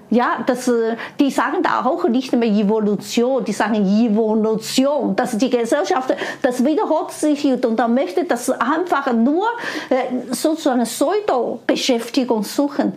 Ja, 0.09 0.43
das, 0.45 0.67
äh, 0.69 0.95
die 1.19 1.29
sagen 1.29 1.61
da 1.61 1.83
auch 1.85 2.07
nicht 2.07 2.31
mehr 2.31 2.47
Evolution, 2.47 3.43
die 3.43 3.51
sagen 3.51 3.75
Evolution, 3.75 5.15
dass 5.15 5.37
die 5.37 5.49
Gesellschaft, 5.49 6.15
das 6.41 6.63
wiederholt 6.63 7.11
sich 7.11 7.45
und 7.45 7.75
dann 7.77 7.93
möchte 7.93 8.23
das 8.23 8.49
einfach 8.49 9.11
nur 9.11 9.47
äh, 9.89 10.33
sozusagen 10.33 10.83
Pseudo-Beschäftigung 10.83 12.43
suchen. 12.43 12.93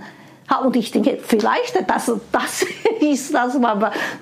Und 0.59 0.77
ich 0.77 0.91
denke, 0.91 1.19
vielleicht, 1.23 1.89
das, 1.89 2.13
das 2.33 2.67
ist 3.01 3.33
das, 3.33 3.57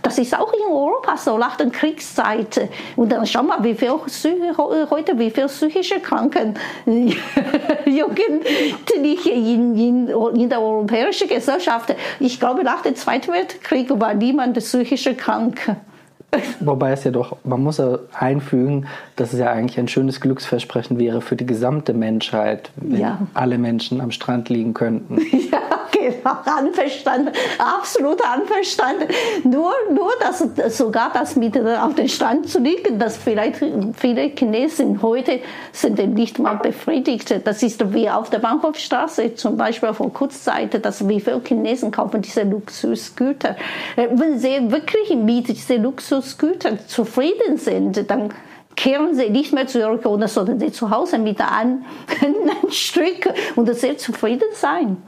das 0.02 0.18
ist 0.18 0.38
auch 0.38 0.52
in 0.52 0.60
Europa 0.70 1.16
so, 1.16 1.38
nach 1.38 1.56
der 1.56 1.70
Kriegszeit. 1.70 2.68
Und 2.96 3.10
dann 3.10 3.26
schau 3.26 3.42
mal, 3.42 3.62
wie 3.64 3.74
viel 3.74 3.90
heute, 3.90 5.18
wie 5.18 5.30
viele 5.30 5.46
psychische 5.46 6.00
Kranken 6.00 6.54
Jugendliche 7.86 9.30
in, 9.30 9.76
in, 9.76 10.08
in 10.08 10.48
der 10.48 10.60
europäischen 10.60 11.28
Gesellschaft. 11.28 11.94
Ich 12.20 12.38
glaube, 12.38 12.62
nach 12.62 12.82
dem 12.82 12.94
Zweiten 12.94 13.32
Weltkrieg 13.32 13.88
war 13.98 14.14
niemand 14.14 14.58
psychisch 14.58 15.08
krank. 15.16 15.76
Wobei 16.60 16.92
es 16.92 17.04
ja 17.04 17.10
doch, 17.10 17.36
man 17.44 17.62
muss 17.62 17.78
ja 17.78 17.98
einfügen, 18.12 18.86
dass 19.16 19.32
es 19.32 19.38
ja 19.38 19.50
eigentlich 19.50 19.78
ein 19.78 19.88
schönes 19.88 20.20
Glücksversprechen 20.20 20.98
wäre 20.98 21.22
für 21.22 21.36
die 21.36 21.46
gesamte 21.46 21.94
Menschheit, 21.94 22.70
wenn 22.76 23.00
ja. 23.00 23.18
alle 23.34 23.56
Menschen 23.56 24.00
am 24.00 24.10
Strand 24.10 24.50
liegen 24.50 24.74
könnten. 24.74 25.18
Ja, 25.50 25.60
genau, 26.10 26.36
anverstanden, 26.44 27.32
absolut 27.58 28.24
anverstanden. 28.24 29.08
Nur, 29.44 29.72
nur 29.92 30.10
dass 30.20 30.44
sogar 30.76 31.12
das 31.12 31.36
mit 31.36 31.56
auf 31.58 31.94
dem 31.94 32.08
Strand 32.08 32.48
zu 32.48 32.60
liegen, 32.60 32.98
dass 32.98 33.16
vielleicht 33.16 33.64
viele 33.96 34.22
Chinesen 34.36 35.02
heute 35.02 35.40
sind 35.72 35.98
nicht 36.14 36.38
mal 36.38 36.54
befriedigt. 36.54 37.40
Das 37.44 37.62
ist 37.62 37.92
wie 37.92 38.08
auf 38.08 38.30
der 38.30 38.38
Bahnhofstraße 38.38 39.34
zum 39.34 39.56
Beispiel 39.56 39.92
vor 39.92 40.12
Kurzzeit, 40.12 40.84
dass 40.84 41.06
wie 41.08 41.20
viele 41.20 41.40
Chinesen 41.44 41.90
kaufen 41.90 42.22
diese 42.22 42.42
Luxusgüter. 42.42 43.56
Äh, 43.96 44.08
wenn 44.12 44.38
sie 44.38 44.70
wirklich 44.70 45.14
mit 45.16 45.48
diesen 45.48 45.82
Luxusgütern 45.82 46.78
zufrieden 46.86 47.56
sind, 47.56 48.10
dann 48.10 48.32
kehren 48.78 49.14
sie 49.14 49.28
nicht 49.28 49.52
mehr 49.52 49.66
zurück, 49.66 50.06
oder 50.06 50.28
sondern 50.28 50.60
sie 50.60 50.70
zu 50.70 50.90
Hause 50.90 51.18
mit 51.18 51.40
einem 51.40 51.84
Stück 52.70 53.28
und 53.56 53.72
sehr 53.74 53.98
zufrieden 53.98 54.48
sein. 54.52 54.98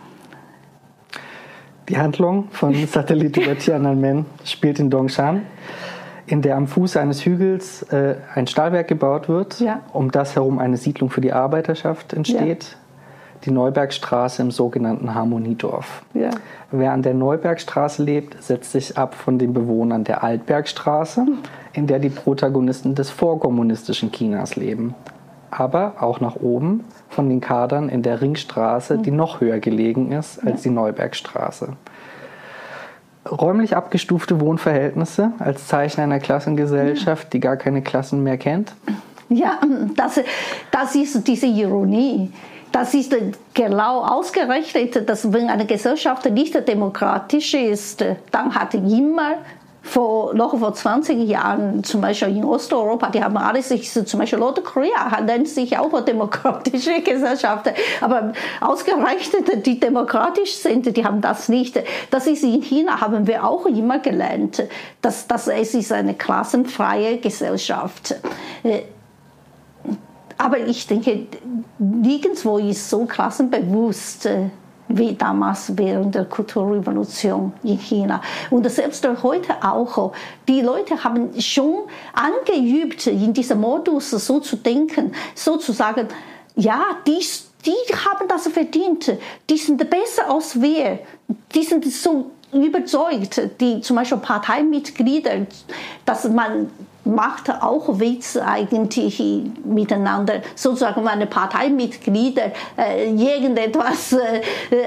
Die 1.91 1.99
Handlung 1.99 2.49
von 2.53 2.73
Satellit 2.87 3.37
über 3.37 3.59
Tiananmen 3.59 4.25
spielt 4.45 4.79
in 4.79 4.91
Dongshan, 4.91 5.43
in 6.27 6.41
der 6.41 6.57
am 6.57 6.69
Fuß 6.69 6.97
eines 6.97 7.25
Hügels 7.25 7.83
äh, 7.91 8.15
ein 8.33 8.47
Stahlwerk 8.47 8.87
gebaut 8.87 9.29
wird, 9.29 9.59
ja. 9.59 9.81
um 9.93 10.13
das 10.13 10.37
herum 10.37 10.61
eine 10.61 10.77
Siedlung 10.77 11.11
für 11.11 11.21
die 11.21 11.33
Arbeiterschaft 11.33 12.13
entsteht. 12.13 12.63
Ja. 12.63 12.77
Die 13.45 13.51
Neubergstraße 13.51 14.43
im 14.43 14.51
sogenannten 14.51 15.15
Harmoniedorf. 15.15 16.05
Ja. 16.15 16.31
Wer 16.71 16.93
an 16.93 17.03
der 17.03 17.15
Neubergstraße 17.15 18.05
lebt, 18.05 18.41
setzt 18.41 18.71
sich 18.71 18.97
ab 18.97 19.15
von 19.15 19.39
den 19.39 19.53
Bewohnern 19.53 20.05
der 20.05 20.23
Altbergstraße, 20.23 21.27
in 21.73 21.87
der 21.87 21.99
die 21.99 22.11
Protagonisten 22.11 22.95
des 22.95 23.11
vorkommunistischen 23.11 24.13
Chinas 24.13 24.57
leben 24.57 24.95
aber 25.51 25.95
auch 26.01 26.21
nach 26.21 26.37
oben 26.37 26.85
von 27.09 27.29
den 27.29 27.41
Kadern 27.41 27.89
in 27.89 28.03
der 28.03 28.21
Ringstraße, 28.21 28.99
die 28.99 29.11
noch 29.11 29.41
höher 29.41 29.59
gelegen 29.59 30.13
ist 30.13 30.45
als 30.45 30.63
die 30.63 30.71
Neubergstraße. 30.71 31.75
Räumlich 33.31 33.77
abgestufte 33.77 34.41
Wohnverhältnisse 34.41 35.33
als 35.39 35.67
Zeichen 35.67 36.01
einer 36.01 36.21
Klassengesellschaft, 36.21 37.33
die 37.33 37.41
gar 37.41 37.57
keine 37.57 37.83
Klassen 37.83 38.23
mehr 38.23 38.39
kennt. 38.39 38.73
Ja, 39.29 39.61
das, 39.95 40.21
das 40.71 40.95
ist 40.95 41.27
diese 41.27 41.47
Ironie. 41.47 42.33
Das 42.73 42.95
ist 42.95 43.15
genau 43.53 44.05
ausgerechnet, 44.05 45.09
dass 45.09 45.33
wenn 45.33 45.49
eine 45.51 45.67
Gesellschaft 45.67 46.31
nicht 46.31 46.69
demokratisch 46.69 47.55
ist, 47.55 48.05
dann 48.31 48.55
hat 48.55 48.75
immer 48.75 49.35
vor, 49.91 50.35
noch 50.35 50.57
vor 50.57 50.73
20 50.73 51.29
Jahren, 51.29 51.83
zum 51.83 52.01
Beispiel 52.01 52.37
in 52.37 52.45
Osteuropa, 52.45 53.11
die 53.11 53.23
haben 53.23 53.37
alle 53.37 53.61
sich, 53.61 53.91
zum 53.91 54.21
Beispiel 54.21 54.39
Nordkorea 54.39 55.21
nennt 55.21 55.49
sich 55.49 55.77
auch 55.77 55.93
eine 55.93 56.05
demokratische 56.05 57.01
Gesellschaft, 57.05 57.73
aber 58.01 58.33
ausgerechnet 58.61 59.67
die 59.67 59.81
demokratisch 59.81 60.55
sind, 60.57 60.97
die 60.97 61.05
haben 61.05 61.21
das 61.21 61.49
nicht. 61.49 61.79
Das 62.11 62.29
ist 62.29 62.45
in 62.45 62.63
China, 62.63 63.01
haben 63.01 63.27
wir 63.27 63.45
auch 63.45 63.67
immer 63.67 63.99
gelernt, 63.99 64.63
dass, 65.03 65.27
dass 65.27 65.49
es 65.49 65.75
ist 65.75 65.93
eine 65.93 66.15
klassenfreie 66.15 67.19
Gesellschaft. 67.19 68.15
Äh, 68.63 68.83
aber 70.39 70.59
ich 70.61 70.87
denke, 70.87 71.27
nirgendwo 71.79 72.59
ist 72.59 72.89
so 72.89 73.05
klassenbewusst 73.07 74.27
äh, 74.27 74.51
wie 74.93 75.15
damals 75.15 75.77
während 75.77 76.15
der 76.15 76.25
Kulturrevolution 76.25 77.53
in 77.63 77.79
China. 77.79 78.21
Und 78.51 78.69
selbst 78.71 79.07
heute 79.23 79.55
auch. 79.63 80.13
Die 80.49 80.61
Leute 80.61 81.03
haben 81.03 81.41
schon 81.41 81.85
angeübt, 82.13 83.07
in 83.07 83.33
diesem 83.33 83.61
Modus 83.61 84.11
so 84.11 84.41
zu 84.41 84.57
denken, 84.57 85.13
so 85.35 85.57
zu 85.57 85.73
sagen, 85.73 86.09
ja, 86.57 86.83
die, 87.07 87.25
die 87.65 87.95
haben 87.95 88.29
das 88.29 88.49
verdient, 88.49 89.13
die 89.49 89.57
sind 89.57 89.79
besser 89.89 90.29
als 90.29 90.61
wir, 90.61 90.99
die 91.55 91.63
sind 91.63 91.85
so 91.91 92.31
überzeugt, 92.53 93.41
die 93.61 93.81
zum 93.81 93.97
Beispiel 93.97 94.19
Parteimitglieder, 94.19 95.47
dass 96.05 96.29
man 96.29 96.71
macht 97.05 97.51
auch 97.51 97.99
Witz 97.99 98.37
eigentlich 98.37 99.23
miteinander. 99.65 100.43
Sozusagen 100.55 101.03
meine 101.03 101.27
Parteimitglieder 101.27 102.53
äh, 102.77 103.11
irgendetwas, 103.11 104.13
äh, 104.13 104.43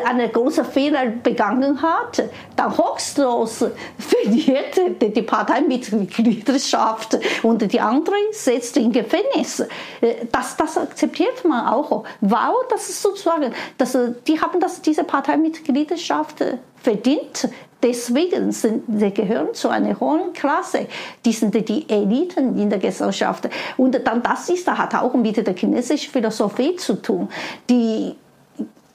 einen 0.08 0.32
großen 0.32 0.66
Fehler 0.66 1.08
begangen 1.08 1.82
hat, 1.82 2.24
dann 2.56 2.78
hochstlos 2.78 3.66
verliert 3.98 5.02
die 5.02 5.22
Parteimitgliedschaft 5.22 7.20
und 7.44 7.72
die 7.72 7.80
andere 7.80 8.16
setzt 8.32 8.78
in 8.78 8.92
Gefängnis. 8.92 9.60
Äh, 10.02 10.26
das, 10.32 10.56
das 10.58 10.78
akzeptiert 10.78 11.44
man 11.46 11.68
auch. 11.68 12.04
Wow, 12.22 12.66
das 12.70 12.90
ist 12.90 13.02
sozusagen, 13.02 13.54
das, 13.78 13.98
die 14.28 14.40
haben 14.40 14.60
das, 14.60 14.82
diese 14.82 15.04
Parteimitgliedschaft 15.04 16.44
verdient. 16.82 17.50
Deswegen 17.84 18.54
sind, 18.54 18.86
sie 18.98 19.12
gehören 19.12 19.54
zu 19.54 19.68
einer 19.68 20.00
hohen 20.00 20.32
Klasse. 20.32 20.88
Die 21.26 21.34
sind 21.34 21.54
die 21.54 21.88
Eliten 21.90 22.58
in 22.58 22.70
der 22.70 22.80
Gesellschaft. 22.80 23.50
Und 23.76 24.00
dann 24.08 24.24
das 24.24 24.50
ist, 24.50 24.66
hat 24.72 24.96
auch 24.96 25.14
mit 25.16 25.46
der 25.46 25.54
chinesischen 25.54 26.10
Philosophie 26.10 26.78
zu 26.78 27.02
tun. 27.02 27.28
Die 27.70 28.16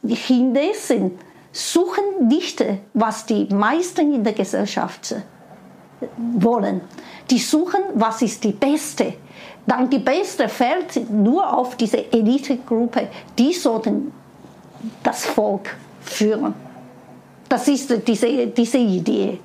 Chinesen 0.06 1.18
suchen 1.52 2.28
nicht, 2.28 2.64
was 2.94 3.26
die 3.26 3.46
meisten 3.52 4.14
in 4.14 4.24
der 4.24 4.32
Gesellschaft 4.32 5.14
wollen. 6.16 6.80
Die 7.30 7.38
suchen, 7.38 7.80
was 7.94 8.22
ist 8.22 8.42
die 8.42 8.52
Beste. 8.52 9.14
Dann 9.66 9.90
die 9.90 9.98
Beste 9.98 10.48
fällt 10.48 11.10
nur 11.10 11.52
auf 11.52 11.76
diese 11.76 12.10
Elitegruppe. 12.10 13.08
Die 13.38 13.52
sollten 13.52 14.12
das 15.02 15.26
Volk 15.26 15.76
führen. 16.00 16.67
Das 17.48 17.68
ist 17.68 18.06
diese, 18.06 18.46
diese 18.48 18.78
Idee. 18.78 19.40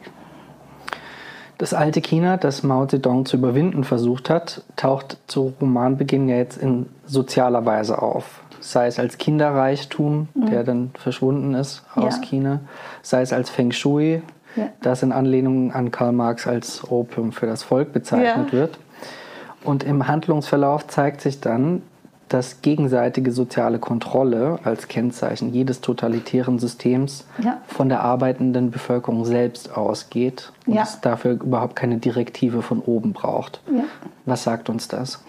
Das 1.57 1.74
alte 1.74 2.01
China, 2.01 2.38
das 2.38 2.63
Mao 2.63 2.86
Zedong 2.86 3.25
zu 3.25 3.38
überwinden 3.38 3.83
versucht 3.83 4.29
hat, 4.29 4.63
taucht 4.75 5.17
zu 5.27 5.53
Romanbeginn 5.62 6.27
ja 6.27 6.36
jetzt 6.36 6.57
in 6.57 6.88
sozialer 7.05 7.65
Weise 7.65 8.01
auf. 8.01 8.41
Sei 8.60 8.88
es 8.88 9.00
als 9.00 9.17
Kinderreichtum, 9.17 10.27
mhm. 10.33 10.45
der 10.48 10.63
dann 10.63 10.91
verschwunden 10.98 11.53
ist 11.53 11.83
aus 11.95 12.15
ja. 12.15 12.22
China, 12.22 12.60
sei 13.01 13.22
es 13.22 13.31
als 13.31 13.50
Feng 13.50 13.72
Shui, 13.72 14.22
ja. 14.55 14.69
das 14.81 15.03
in 15.03 15.12
Anlehnung 15.12 15.72
an 15.72 15.91
Karl 15.91 16.12
Marx 16.12 16.48
als 16.48 16.89
Opium 16.89 17.31
für 17.31 17.46
das 17.46 17.63
Volk 17.63 17.94
bezeichnet 17.94 18.48
ja. 18.48 18.51
wird. 18.51 18.79
Und 19.63 19.83
im 19.83 20.07
Handlungsverlauf 20.07 20.87
zeigt 20.87 21.22
sich 21.22 21.39
dann, 21.39 21.81
dass 22.29 22.62
gegenseitige 22.62 23.31
soziale 23.31 23.79
Kontrolle 23.79 24.59
als 24.64 24.88
Kennzeichen 24.88 25.53
jedes 25.53 25.81
totalitären 25.81 26.59
Systems 26.59 27.25
ja. 27.44 27.62
von 27.68 27.90
der 27.90 28.01
arbeitenden 28.01 28.72
Bevölkerung 28.72 29.25
selbst 29.25 29.75
ausgeht 29.75 30.51
und 30.66 30.75
ja. 30.75 30.83
es 30.83 31.01
dafür 31.01 31.33
überhaupt 31.33 31.75
keine 31.75 31.98
Direktive 31.98 32.62
von 32.62 32.79
oben 32.79 33.14
braucht. 33.14 33.62
Ja. 33.72 33.83
Was 34.25 34.44
sagt 34.44 34.70
uns 34.70 34.88
das? 34.88 35.24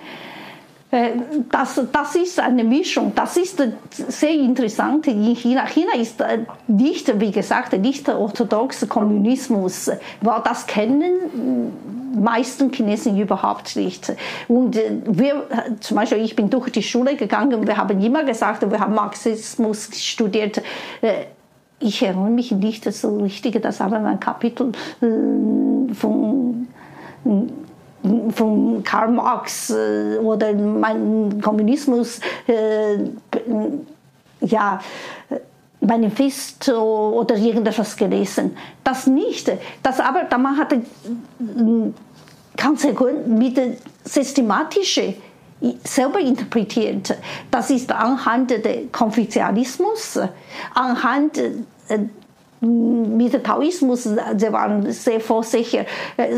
Äh, 0.95 1.11
das, 1.51 1.81
das 1.91 2.15
ist 2.15 2.39
eine 2.39 2.63
Mischung. 2.63 3.13
Das 3.15 3.37
ist 3.37 3.61
sehr 3.91 4.31
interessant 4.31 5.09
in 5.09 5.35
China. 5.35 5.67
China 5.67 5.93
ist 5.99 6.21
äh, 6.21 6.45
nicht, 6.69 7.21
wie 7.21 7.33
gesagt, 7.33 7.73
nicht 7.73 8.07
der 8.07 8.19
orthodoxe 8.19 8.87
Kommunismus, 8.87 9.91
weil 10.21 10.41
das 10.45 10.67
kennen 10.67 11.73
meisten 12.17 12.73
Chinesen 12.73 13.19
überhaupt 13.19 13.75
nicht. 13.75 14.15
Und 14.47 14.77
äh, 14.77 14.93
wir, 15.05 15.43
zum 15.81 15.97
Beispiel, 15.97 16.19
ich 16.19 16.37
bin 16.37 16.49
durch 16.49 16.71
die 16.71 16.83
Schule 16.83 17.17
gegangen 17.17 17.67
wir 17.67 17.77
haben 17.77 18.01
immer 18.01 18.23
gesagt, 18.23 18.71
wir 18.71 18.79
haben 18.79 18.95
Marxismus 18.95 19.91
studiert 19.95 20.63
ich 21.81 22.03
erinnere 22.03 22.31
mich 22.31 22.53
nicht 22.53 22.85
so 22.95 23.19
richtig, 23.19 23.61
das 23.61 23.81
aber 23.81 23.97
ein 23.97 24.21
Kapitel 24.21 24.73
von 25.01 26.69
von 28.35 28.83
Karl 28.85 29.11
Marx 29.11 29.71
äh, 29.71 30.19
oder 30.19 30.53
mein 30.53 31.41
Kommunismus, 31.41 32.21
äh, 32.47 32.99
ja, 34.41 34.81
Manifesto 35.81 37.21
oder 37.21 37.37
irgendetwas 37.37 37.97
gelesen. 37.97 38.57
Das 38.83 39.07
nicht. 39.07 39.51
Das 39.83 40.01
aber, 40.01 40.27
man 40.39 40.57
hat 40.57 40.75
ganz 42.57 42.87
mit 43.27 43.61
systematischen 44.05 45.15
selber 45.83 46.21
interpretiert. 46.21 47.17
Das 47.51 47.71
ist 47.71 47.91
anhand 47.91 48.51
des 48.51 48.93
Konfuzianismus, 48.93 50.19
anhand 50.75 51.39
äh, 51.39 51.51
mit 52.65 53.45
Taoismus, 53.45 54.05
sie 54.05 54.53
waren 54.53 54.91
sehr 54.91 55.21
vorsichtig, 55.21 55.87
äh, 56.17 56.29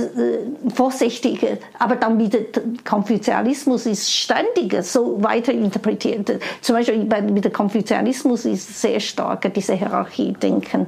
vorsichtig 0.74 1.46
aber 1.78 1.96
dann 1.96 2.16
mit 2.16 2.84
Konfuzianismus 2.84 3.86
ist 3.86 4.10
ständig 4.10 4.82
so 4.82 5.22
weiter 5.22 5.52
interpretiert. 5.52 6.38
Zum 6.60 6.76
Beispiel 6.76 7.04
mit 7.04 7.44
dem 7.44 7.52
Konfuzianismus 7.52 8.44
ist 8.44 8.80
sehr 8.80 9.00
stark 9.00 9.52
diese 9.54 9.74
Hierarchie-Denken 9.74 10.86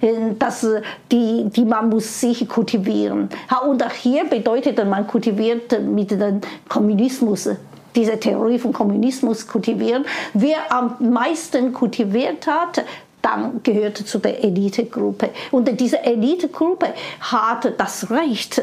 äh, 0.00 0.34
dass 0.38 0.66
die, 1.10 1.44
die 1.50 1.64
man 1.64 1.90
muss 1.90 2.20
sich 2.20 2.48
kultivieren. 2.48 3.28
Und 3.68 3.84
auch 3.84 3.92
hier 3.92 4.24
bedeutet, 4.24 4.84
man 4.88 5.06
kultiviert 5.06 5.80
mit 5.82 6.10
dem 6.10 6.40
Kommunismus 6.68 7.50
diese 7.94 8.18
Theorie 8.18 8.58
vom 8.58 8.72
Kommunismus 8.72 9.46
kultivieren. 9.46 10.04
Wer 10.34 10.58
am 10.70 10.96
meisten 11.00 11.72
kultiviert 11.72 12.46
hat, 12.46 12.84
dann 13.22 13.62
gehört 13.62 13.98
zu 13.98 14.18
der 14.18 14.42
Elitegruppe. 14.42 15.30
Und 15.50 15.68
diese 15.80 16.02
Elitegruppe 16.02 16.94
hat 17.20 17.72
das 17.78 18.10
Recht, 18.10 18.62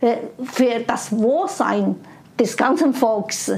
äh, 0.00 0.16
für 0.42 0.80
das 0.86 1.16
Wohlsein 1.16 1.96
des 2.38 2.56
ganzen 2.56 2.92
Volks 2.92 3.52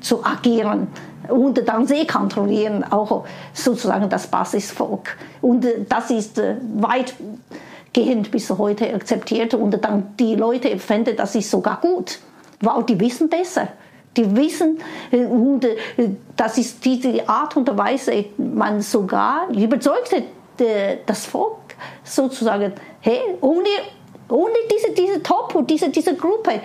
zu 0.00 0.24
agieren 0.24 0.88
und 1.28 1.66
dann 1.66 1.86
sie 1.86 2.06
kontrollieren 2.06 2.84
auch 2.84 3.24
sozusagen 3.52 4.08
das 4.08 4.26
Basisvolk. 4.26 5.16
Und 5.40 5.64
äh, 5.64 5.84
das 5.88 6.10
ist 6.10 6.38
äh, 6.38 6.56
weitgehend 6.76 8.30
bis 8.30 8.50
heute 8.50 8.92
akzeptiert 8.94 9.54
und 9.54 9.82
dann 9.84 10.14
die 10.18 10.34
Leute 10.34 10.78
finden, 10.78 11.16
das 11.16 11.34
ist 11.34 11.50
sogar 11.50 11.80
gut, 11.80 12.18
weil 12.60 12.82
die 12.84 12.98
wissen 12.98 13.28
besser. 13.28 13.68
Die 14.16 14.36
wissen, 14.36 14.78
und 15.12 15.64
äh, 15.64 15.76
das 16.36 16.58
ist 16.58 16.84
diese 16.84 17.28
Art 17.28 17.56
und 17.56 17.76
Weise, 17.76 18.24
man 18.36 18.80
sogar 18.80 19.48
überzeugt 19.50 20.14
das 21.06 21.26
Volk 21.26 21.56
sozusagen, 22.04 22.72
hey, 23.00 23.20
ohne, 23.40 23.68
ohne 24.28 24.54
diese, 24.70 24.92
diese 24.92 25.22
Top, 25.22 25.54
diese, 25.66 25.88
diese 25.90 26.14
Gruppe, 26.14 26.60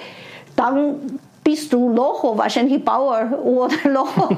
dann 0.55 1.19
bist 1.43 1.71
du 1.71 1.89
Locho, 1.89 2.37
wahrscheinlich 2.37 2.83
Bauer 2.83 3.31
oder 3.43 3.75
Locho, 3.89 4.29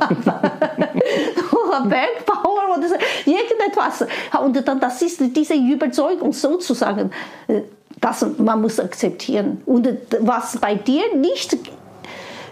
oder 1.68 1.82
Bergbauer 1.86 2.78
oder 2.78 2.88
so, 2.88 2.96
irgendetwas. 3.26 4.06
Und 4.44 4.68
dann, 4.68 4.80
das 4.80 5.02
ist 5.02 5.22
diese 5.36 5.54
Überzeugung 5.56 6.34
sozusagen, 6.34 7.12
äh, 7.48 7.62
dass 8.02 8.26
man 8.38 8.62
muss 8.62 8.80
akzeptieren. 8.80 9.62
Und 9.66 9.88
was 10.20 10.58
bei 10.58 10.76
dir 10.76 11.16
nicht 11.16 11.58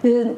äh, 0.02 0.30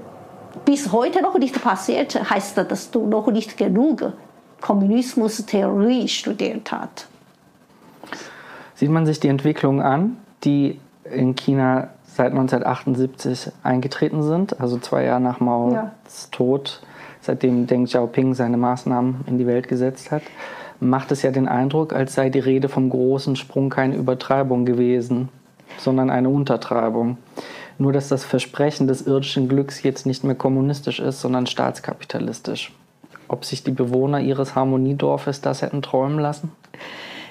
bis 0.64 0.92
heute 0.92 1.22
noch 1.22 1.38
nicht 1.38 1.62
passiert, 1.62 2.30
heißt 2.30 2.56
das, 2.56 2.68
dass 2.68 2.90
du 2.90 3.06
noch 3.06 3.28
nicht 3.28 3.56
genug 3.56 4.12
Kommunismus-Theorie 4.60 6.08
studiert 6.08 6.72
hast. 6.72 7.08
Sieht 8.74 8.90
man 8.90 9.06
sich 9.06 9.20
die 9.20 9.28
Entwicklung 9.28 9.82
an, 9.82 10.16
die 10.44 10.78
in 11.04 11.34
China 11.34 11.88
seit 12.04 12.32
1978 12.32 13.52
eingetreten 13.62 14.22
sind, 14.22 14.60
also 14.60 14.78
zwei 14.78 15.04
Jahre 15.04 15.20
nach 15.20 15.40
Maos 15.40 15.72
Ja. 15.72 15.92
Tod, 16.32 16.80
seitdem 17.20 17.66
Deng 17.66 17.84
Xiaoping 17.84 18.34
seine 18.34 18.56
Maßnahmen 18.56 19.24
in 19.26 19.38
die 19.38 19.46
Welt 19.46 19.68
gesetzt 19.68 20.10
hat, 20.10 20.22
macht 20.80 21.12
es 21.12 21.22
ja 21.22 21.30
den 21.30 21.48
Eindruck, 21.48 21.92
als 21.92 22.14
sei 22.14 22.30
die 22.30 22.38
Rede 22.38 22.68
vom 22.68 22.90
großen 22.90 23.36
Sprung 23.36 23.70
keine 23.70 23.96
Übertreibung 23.96 24.64
gewesen, 24.64 25.28
sondern 25.78 26.10
eine 26.10 26.28
Untertreibung. 26.28 27.18
Nur 27.78 27.92
dass 27.92 28.08
das 28.08 28.24
Versprechen 28.24 28.88
des 28.88 29.02
irdischen 29.02 29.48
Glücks 29.48 29.82
jetzt 29.82 30.04
nicht 30.04 30.24
mehr 30.24 30.34
kommunistisch 30.34 30.98
ist, 30.98 31.20
sondern 31.20 31.46
staatskapitalistisch. 31.46 32.72
Ob 33.28 33.44
sich 33.44 33.62
die 33.62 33.70
Bewohner 33.70 34.20
ihres 34.20 34.54
Harmoniedorfes 34.54 35.40
das 35.40 35.62
hätten 35.62 35.82
träumen 35.82 36.18
lassen? 36.18 36.50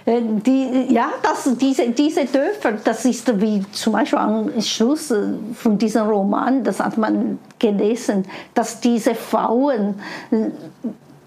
Äh, 0.06 0.22
Die, 0.46 0.88
ja, 0.94 1.10
das, 1.22 1.58
diese, 1.58 1.90
diese 1.90 2.26
Dörfer, 2.26 2.74
das 2.84 3.04
ist 3.04 3.42
wie 3.42 3.66
zum 3.74 3.94
Beispiel 3.94 4.20
am 4.20 4.62
Schluss 4.62 5.12
äh, 5.12 5.34
von 5.54 5.78
diesem 5.78 6.08
Roman, 6.08 6.64
das 6.64 6.80
hat 6.80 6.98
man 6.98 7.40
gelesen, 7.60 8.26
dass 8.54 8.80
diese 8.80 9.16
Frauen, 9.16 9.96
äh, 10.32 10.50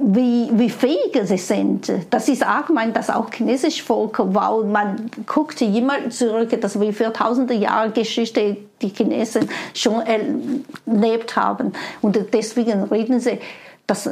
wie, 0.03 0.49
wie 0.53 0.71
fähig 0.71 1.19
sie 1.25 1.37
sind. 1.37 1.93
Das 2.09 2.29
ist 2.29 2.47
auch, 2.47 2.71
mein, 2.71 2.93
das 2.93 3.11
auch 3.11 3.31
chinesische 3.31 3.85
Volk, 3.85 4.19
weil 4.19 4.65
man 4.65 5.11
guckt 5.27 5.61
immer 5.61 6.09
zurück, 6.09 6.59
dass 6.61 6.81
wir 6.81 6.93
für 6.95 7.13
tausende 7.13 7.55
Jahre 7.55 7.91
Geschichte 7.91 8.57
die 8.81 8.89
Chinesen 8.89 9.49
schon 9.75 10.01
erlebt 10.01 11.37
haben. 11.37 11.73
Und 12.01 12.19
deswegen 12.33 12.85
reden 12.85 13.21
sie, 13.21 13.39
dass 13.87 14.09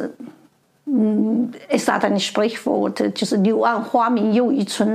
mm, 0.84 1.44
es 1.70 1.88
hat 1.88 2.04
ein 2.04 2.20
Sprichwort, 2.20 3.02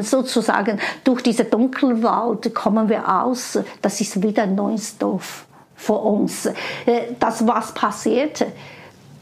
sozusagen, 0.03 0.79
durch 1.03 1.23
diese 1.23 1.45
Dunkelwald 1.45 2.53
kommen 2.53 2.87
wir 2.87 3.23
aus, 3.23 3.57
das 3.81 3.99
ist 3.99 4.21
wieder 4.21 4.43
ein 4.43 4.53
neues 4.53 4.95
Dorf 4.99 5.45
für 5.75 5.93
uns. 5.93 6.45
Äh, 6.85 7.15
das, 7.19 7.47
was 7.47 7.73
passiert, 7.73 8.45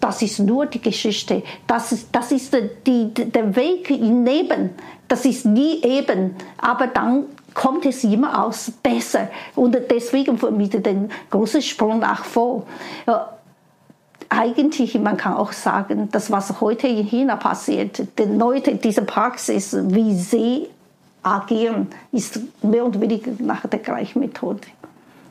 das 0.02 0.22
ist 0.22 0.40
nur 0.40 0.66
die 0.66 0.82
Geschichte, 0.82 1.44
das 1.68 1.92
ist, 1.94 2.10
das 2.12 2.32
ist 2.32 2.56
die, 2.86 3.14
der 3.14 3.56
Weg 3.56 3.90
im 3.90 4.26
Leben, 4.26 4.72
das 5.08 5.26
ist 5.26 5.46
nie 5.46 5.82
eben, 5.84 6.36
aber 6.58 6.88
dann 6.88 7.26
kommt 7.54 7.86
es 7.86 8.04
immer 8.04 8.46
aus 8.46 8.72
besser. 8.72 9.30
Und 9.56 9.78
deswegen 9.90 10.40
mit 10.58 10.86
dem 10.86 11.10
großen 11.30 11.62
Sprung 11.62 12.00
nach 12.00 12.24
vor. 12.24 12.66
Eigentlich, 14.30 14.98
man 14.98 15.18
kann 15.18 15.34
auch 15.34 15.52
sagen, 15.52 16.08
das, 16.12 16.32
was 16.32 16.62
heute 16.62 16.88
in 16.88 17.06
China 17.06 17.36
passiert, 17.36 18.02
die 18.18 18.24
Leute, 18.24 18.76
diese 18.76 19.02
Praxis, 19.02 19.76
wie 19.78 20.16
sie 20.16 20.68
agieren, 21.22 21.88
ist 22.14 22.40
mehr 22.64 22.86
oder 22.86 23.02
weniger 23.02 23.32
nach 23.40 23.68
der 23.68 23.80
gleichen 23.80 24.20
Methode. 24.20 24.62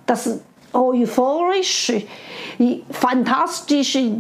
Das 0.05 0.41
euphorische, 0.73 2.03
fantastische 2.91 4.11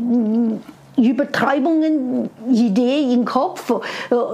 Übertreibungen, 0.96 2.30
Idee 2.50 3.12
im 3.12 3.24
Kopf, 3.24 3.72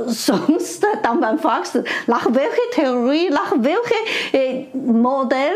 sonst 0.07 0.87
dann 1.02 1.20
man 1.20 1.38
fragst, 1.38 1.79
nach 2.07 2.26
welcher 2.33 2.70
Theorie, 2.72 3.31
nach 3.31 3.52
welchem 3.59 5.02
Modell? 5.02 5.55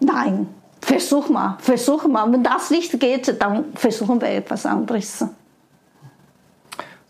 Nein, 0.00 0.48
Versuch 0.84 1.30
mal, 1.30 1.56
versuch 1.60 2.06
mal. 2.06 2.30
Wenn 2.30 2.42
das 2.42 2.70
nicht 2.70 3.00
geht, 3.00 3.40
dann 3.40 3.72
versuchen 3.74 4.20
wir 4.20 4.28
etwas 4.28 4.66
anderes. 4.66 5.24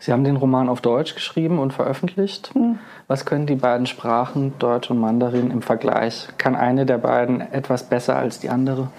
Sie 0.05 0.11
haben 0.11 0.23
den 0.23 0.35
Roman 0.35 0.69
auf 0.69 0.81
Deutsch 0.81 1.15
geschrieben 1.15 1.57
und 1.57 1.73
veröffentlicht. 1.73 2.53
Mhm. 2.55 2.77
Was 3.07 3.25
können 3.25 3.47
die 3.47 3.55
beiden 3.55 3.87
Sprachen, 3.87 4.53
Deutsch 4.59 4.91
und 4.91 4.99
Mandarin, 4.99 5.49
im 5.49 5.63
Vergleich? 5.63 6.27
Kann 6.37 6.55
eine 6.55 6.85
der 6.85 6.99
beiden 6.99 7.41
etwas 7.41 7.81
besser 7.81 8.15
als 8.15 8.39
die 8.39 8.49
andere? 8.49 8.89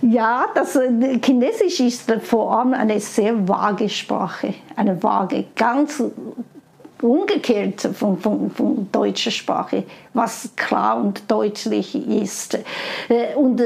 Ja, 0.00 0.46
das 0.54 0.78
Chinesisch 1.22 1.80
ist 1.80 2.10
vor 2.22 2.58
allem 2.58 2.72
eine 2.72 2.98
sehr 3.00 3.46
vage 3.46 3.90
Sprache. 3.90 4.54
Eine 4.76 5.02
vage, 5.02 5.44
ganz 5.56 6.02
umgekehrt 7.02 7.82
von, 7.92 8.16
von, 8.16 8.50
von 8.50 8.88
deutscher 8.90 9.32
Sprache, 9.32 9.84
was 10.14 10.48
klar 10.56 10.96
und 10.96 11.30
deutlich 11.30 11.94
ist. 11.94 12.58
Und 13.36 13.62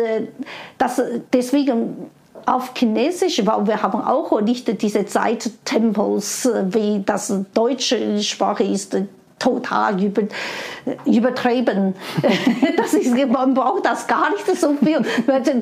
das, 0.77 1.01
deswegen 1.33 2.11
auf 2.47 2.73
Chinesisch, 2.75 3.45
weil 3.47 3.67
wir 3.67 3.83
haben 3.83 4.01
auch 4.03 4.41
nicht 4.41 4.81
diese 4.83 5.07
Zeittempos, 5.07 6.49
wie 6.71 7.03
das 7.05 7.33
deutsche 7.55 8.23
Sprache 8.23 8.65
ist, 8.65 8.97
total 9.41 10.01
über, 10.01 10.23
übertrieben. 11.05 11.95
Das 12.77 12.95
ist, 12.95 13.15
man 13.29 13.55
braucht 13.55 13.85
das 13.85 14.07
gar 14.07 14.31
nicht 14.31 14.47
so 14.47 14.75
viel. 14.75 15.05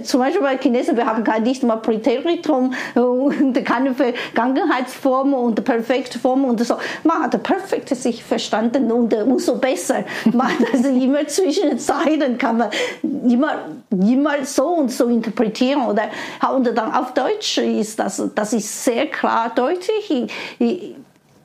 Zum 0.02 0.20
Beispiel 0.20 0.42
bei 0.42 0.58
Chinesen, 0.58 0.96
wir 0.96 1.06
haben 1.06 1.24
kein, 1.24 1.42
nicht 1.42 1.62
mal 1.62 1.76
Präteritum 1.76 2.74
und 2.94 3.64
keine 3.64 3.94
Vergangenheitsform 3.94 5.32
und 5.34 5.64
Perfektform 5.64 6.44
und 6.44 6.64
so. 6.64 6.76
Man 7.04 7.22
hat 7.22 7.42
perfekt 7.42 7.88
sich 7.88 8.22
verstanden 8.22 8.90
und 8.92 9.14
umso 9.14 9.56
besser. 9.56 10.04
Man 10.32 10.52
also 10.72 10.88
immer 10.88 11.26
zwischen 11.26 11.78
Zeilen 11.78 12.36
kann 12.38 12.58
man 12.58 12.70
immer, 13.02 13.52
immer 13.90 14.44
so 14.44 14.66
und 14.66 14.90
so 14.90 15.06
interpretieren. 15.08 15.86
Oder, 15.86 16.10
und 16.54 16.66
dann 16.66 16.92
auf 16.92 17.14
Deutsch 17.14 17.58
ist 17.58 17.98
das, 17.98 18.22
das 18.34 18.52
ist 18.52 18.84
sehr 18.84 19.06
klar 19.06 19.50
deutlich. 19.54 20.30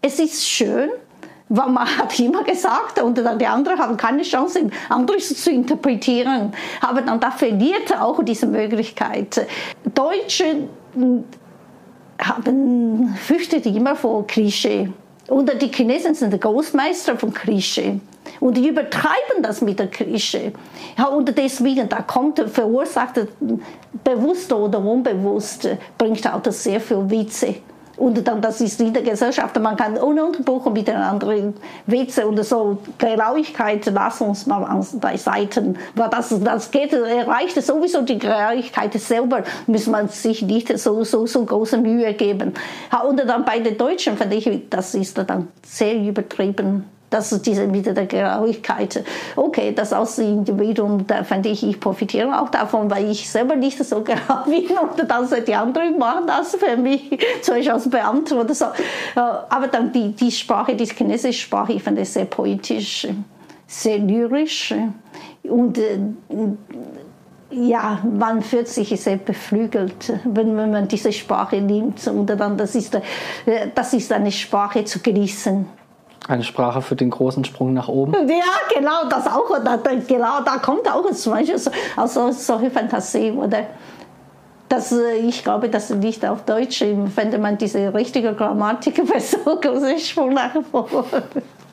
Es 0.02 0.20
ist 0.20 0.48
schön, 0.48 0.90
hat 1.56 2.20
immer 2.20 2.44
gesagt, 2.44 3.02
und 3.02 3.18
dann 3.18 3.38
die 3.38 3.46
anderen 3.46 3.80
haben 3.80 3.98
keine 3.98 4.24
Chance, 4.24 4.70
anderes 4.90 5.42
zu 5.42 5.52
interpretieren. 5.52 6.54
Aber 6.82 7.02
dann 7.02 7.20
da 7.20 7.32
verliert 7.32 7.96
auch 8.00 8.24
diese 8.24 8.48
Möglichkeit. 8.48 9.46
Deutsche 9.94 10.68
haben, 12.20 13.16
fürchtet 13.16 13.66
immer 13.66 13.96
vor 13.96 14.26
Klischee. 14.28 14.90
Und 15.28 15.52
die 15.62 15.72
Chinesen 15.72 16.16
sind 16.16 16.40
Großmeister 16.40 17.18
von 17.18 17.34
Klischee. 17.34 18.00
Und 18.40 18.58
die 18.58 18.68
übertreiben 18.68 19.42
das 19.42 19.62
mit 19.62 19.80
der 19.80 19.88
Klischee. 19.88 20.54
Ja, 20.98 21.06
und 21.06 21.38
deswegen, 21.38 21.88
da 21.88 22.02
kommt, 22.02 22.40
verursacht, 22.40 23.20
bewusst 24.04 24.52
oder 24.52 24.80
unbewusst, 24.80 25.68
bringt 25.98 26.26
auch 26.32 26.42
das 26.42 26.64
sehr 26.64 26.80
viel 26.80 27.10
Witze. 27.10 27.56
Und 27.98 28.28
dann, 28.28 28.42
das 28.42 28.60
ist 28.60 28.82
in 28.82 28.92
der 28.92 29.04
Gesellschaft, 29.04 29.60
man 29.60 29.76
kann 29.76 29.98
ununterbrochen 29.98 30.74
miteinander 30.74 31.54
Witze 31.86 32.28
und 32.28 32.44
so 32.44 32.80
Genauigkeit, 32.98 33.86
lass 33.94 34.20
uns 34.20 34.48
mal 34.48 34.84
beiseite. 34.94 35.76
Weil 35.96 36.10
das, 36.10 36.36
das 36.44 36.72
geht, 36.72 36.94
erreicht 36.94 37.62
sowieso 37.62 38.02
die 38.02 38.18
Genauigkeit 38.18 38.94
selber, 38.94 39.44
muss 39.68 39.86
man 39.88 40.10
sich 40.10 40.42
nicht 40.42 40.76
so, 40.80 41.04
so, 41.04 41.28
so 41.28 41.46
große 41.46 41.78
Mühe 41.78 42.14
geben. 42.14 42.54
Und 43.08 43.20
dann 43.20 43.46
bei 43.46 43.60
den 43.60 43.78
Deutschen, 43.78 44.18
finde 44.18 44.38
ich, 44.38 44.70
das 44.70 44.96
ist 44.96 45.18
dann 45.18 45.50
sehr 45.64 45.96
übertrieben. 45.96 46.86
Das 47.14 47.32
ist 47.32 47.46
diese 47.46 47.68
mit 47.68 47.86
der 47.86 48.08
Genauigkeit. 48.08 49.04
Okay, 49.36 49.72
das 49.72 49.94
als 49.94 50.18
Individuum, 50.18 51.06
da 51.06 51.24
fand 51.24 51.46
ich, 51.46 51.64
ich 51.64 51.80
profitiere 51.80 52.42
auch 52.42 52.50
davon, 52.50 52.90
weil 52.90 53.12
ich 53.12 53.30
selber 53.30 53.56
nicht 53.56 53.78
so 53.86 54.02
genau 54.04 54.44
bin 54.46 54.76
und 54.76 55.08
dann 55.08 55.28
die 55.46 55.54
anderen 55.54 56.00
machen 56.00 56.26
das 56.26 56.56
für 56.56 56.76
mich, 56.76 57.20
zum 57.44 57.54
Beispiel 57.54 57.72
als 57.72 57.88
Beamter 57.88 58.42
oder 58.42 58.56
so. 58.56 58.66
Aber 59.14 59.68
dann 59.68 59.92
die, 59.92 60.14
die 60.14 60.32
Sprache, 60.32 60.76
die 60.76 60.88
chinesische 60.88 61.42
Sprache, 61.42 61.74
ich 61.74 61.84
fand 61.84 62.00
es 62.00 62.16
sehr 62.16 62.26
poetisch, 62.26 63.08
sehr 63.68 64.00
lyrisch 64.00 64.74
und 65.44 65.80
ja, 67.52 68.00
man 68.12 68.42
fühlt 68.42 68.70
sich 68.70 69.00
sehr 69.00 69.18
beflügelt, 69.18 70.14
wenn, 70.24 70.58
wenn 70.58 70.72
man 70.72 70.88
diese 70.88 71.12
Sprache 71.12 71.62
nimmt. 71.62 72.08
Und 72.08 72.26
dann, 72.26 72.58
das 72.58 72.74
ist, 72.74 73.00
das 73.76 73.94
ist 73.94 74.12
eine 74.12 74.32
Sprache 74.32 74.84
zu 74.86 75.00
genießen. 75.00 75.83
Eine 76.28 76.44
Sprache 76.44 76.82
für 76.82 76.96
den 76.96 77.10
großen 77.10 77.44
Sprung 77.44 77.74
nach 77.74 77.90
oben? 77.90 78.14
Ja, 78.30 78.44
genau, 78.74 79.10
das 79.10 79.28
auch. 79.28 79.50
Da, 79.64 79.78
da, 79.78 79.92
genau, 80.08 80.42
da 80.46 80.58
kommt 80.58 80.90
auch 80.90 81.10
zum 81.12 81.34
Beispiel 81.34 81.58
so, 81.58 81.70
also 81.98 82.32
solche 82.32 82.72
Fantasie. 82.72 83.32
Oder 83.32 83.66
das, 84.70 84.94
ich 85.22 85.44
glaube, 85.44 85.68
das 85.68 85.90
liegt 85.90 86.26
auf 86.26 86.44
Deutsch. 86.46 86.82
Wenn 86.82 87.42
man 87.42 87.58
diese 87.58 87.94
richtige 87.94 88.34
Grammatik 88.34 89.06
für 89.06 89.20
so 89.20 89.38
großen 89.60 90.00
Sprung 90.00 90.34
nach 90.34 90.54
vorne. 90.72 91.24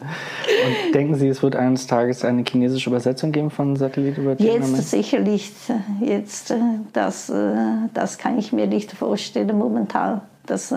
Und 0.00 0.94
denken 0.94 1.14
Sie, 1.14 1.28
es 1.28 1.42
wird 1.42 1.54
eines 1.54 1.86
Tages 1.86 2.24
eine 2.24 2.42
chinesische 2.42 2.90
Übersetzung 2.90 3.32
geben 3.32 3.50
von 3.50 3.76
Satellit 3.76 4.18
über 4.18 4.36
Tiananmen? 4.36 4.74
Jetzt 4.74 4.90
sicherlich. 4.90 5.52
Jetzt, 6.00 6.54
das, 6.92 7.32
das 7.94 8.18
kann 8.18 8.38
ich 8.38 8.52
mir 8.52 8.66
nicht 8.66 8.92
vorstellen 8.92 9.56
momentan. 9.56 10.22
Das, 10.50 10.74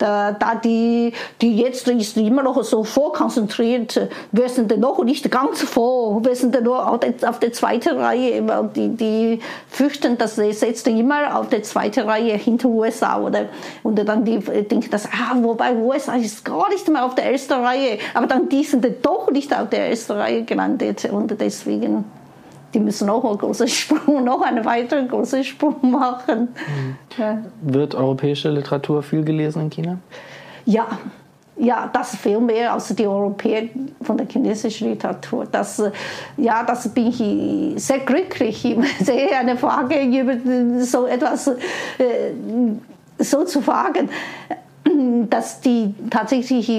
da, 0.00 0.32
da 0.32 0.54
die, 0.54 1.12
die 1.42 1.58
jetzt 1.58 1.86
ist 1.88 2.16
immer 2.16 2.42
noch 2.42 2.62
so 2.64 2.84
vorkonzentriert, 2.84 4.08
wir 4.32 4.48
sind 4.48 4.76
noch? 4.78 5.04
Nicht 5.04 5.30
ganz 5.30 5.62
vor, 5.62 6.24
wir 6.24 6.34
sind 6.34 6.62
nur 6.62 6.90
auf 6.90 7.00
der, 7.00 7.28
auf 7.28 7.38
der 7.38 7.52
zweiten 7.52 7.98
Reihe, 7.98 8.42
die, 8.74 8.88
die 8.88 9.40
fürchten, 9.68 10.18
dass 10.18 10.36
sie 10.36 10.52
setzt 10.52 10.86
immer 10.88 11.38
auf 11.38 11.48
der 11.48 11.62
zweiten 11.62 12.08
Reihe 12.08 12.34
hinter 12.36 12.68
USA 12.68 13.20
oder? 13.20 13.46
Und 13.82 13.96
dann 14.06 14.24
die 14.24 14.38
denken, 14.38 14.90
dass 14.90 15.06
ah, 15.06 15.36
wobei 15.40 15.74
USA 15.74 16.16
ist 16.16 16.44
gar 16.44 16.68
nicht 16.70 16.88
mehr 16.88 17.04
auf 17.04 17.14
der 17.14 17.30
ersten 17.30 17.54
Reihe, 17.54 17.98
aber 18.14 18.26
dann 18.26 18.48
die 18.48 18.64
sind 18.64 18.86
doch 19.02 19.30
nicht 19.30 19.56
auf 19.56 19.68
der 19.70 19.90
ersten 19.90 20.12
Reihe 20.12 20.44
gelandet. 20.44 21.06
Und 21.10 21.38
deswegen 21.40 22.04
die 22.72 22.80
müssen 22.80 23.06
noch 23.06 23.24
einen 23.24 23.38
großen 23.38 23.68
Sprung, 23.68 24.24
noch 24.24 24.42
einen 24.42 24.64
weiteren 24.64 25.08
großen 25.08 25.44
Sprung 25.44 25.90
machen. 25.90 26.48
Mhm. 26.48 26.96
Ja. 27.18 27.38
Wird 27.62 27.94
europäische 27.94 28.50
Literatur 28.50 29.02
viel 29.02 29.24
gelesen 29.24 29.62
in 29.62 29.70
China? 29.70 29.98
Ja, 30.64 30.86
ja, 31.56 31.90
das 31.92 32.16
viel 32.16 32.40
mehr 32.40 32.72
als 32.72 32.88
die 32.88 33.06
Europäer 33.06 33.64
von 34.00 34.16
der 34.16 34.26
chinesischen 34.26 34.88
Literatur. 34.88 35.46
Das, 35.50 35.82
ja, 36.38 36.62
das 36.62 36.88
bin 36.88 37.08
ich 37.08 37.82
sehr 37.82 37.98
glücklich. 37.98 38.64
Ich 38.64 38.78
sehe 39.06 39.36
eine 39.36 39.56
Frage 39.56 40.00
über 40.00 40.36
so 40.82 41.06
etwas 41.06 41.48
äh, 41.48 41.54
so 43.18 43.44
zu 43.44 43.60
fragen, 43.60 44.08
dass 45.28 45.60
die 45.60 45.94
tatsächlich 46.08 46.70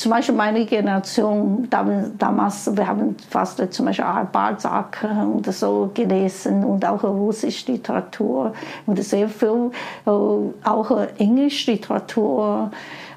zum 0.00 0.12
Beispiel 0.12 0.34
meine 0.34 0.64
Generation, 0.64 1.68
damals, 1.68 2.74
wir 2.74 2.86
haben 2.86 3.14
fast 3.28 3.62
zum 3.70 3.84
Beispiel 3.84 4.06
Balzac 4.32 5.06
und 5.34 5.44
so 5.52 5.90
gelesen 5.92 6.64
und 6.64 6.86
auch 6.86 7.04
russische 7.04 7.72
Literatur 7.72 8.54
und 8.86 8.98
sehr 9.04 9.28
viel 9.28 9.70
äh, 10.06 10.10
auch 10.10 11.06
englische 11.18 11.72
Literatur 11.72 12.70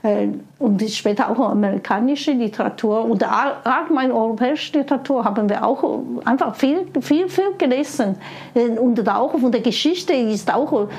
äh, 0.03 0.27
und 0.59 0.81
später 0.89 1.29
auch 1.29 1.51
amerikanische 1.51 2.33
Literatur 2.33 3.05
und 3.05 3.23
allgemein 3.23 4.11
europäische 4.11 4.79
Literatur 4.79 5.23
haben 5.23 5.47
wir 5.47 5.65
auch 5.65 6.01
einfach 6.25 6.53
viel, 6.53 6.85
viel, 6.99 7.29
viel 7.29 7.53
gelesen. 7.57 8.15
Äh, 8.53 8.77
und 8.77 9.07
auch 9.07 9.39
von 9.39 9.53
der 9.53 9.61
Geschichte 9.61 10.11
ist 10.11 10.53
auch 10.53 10.89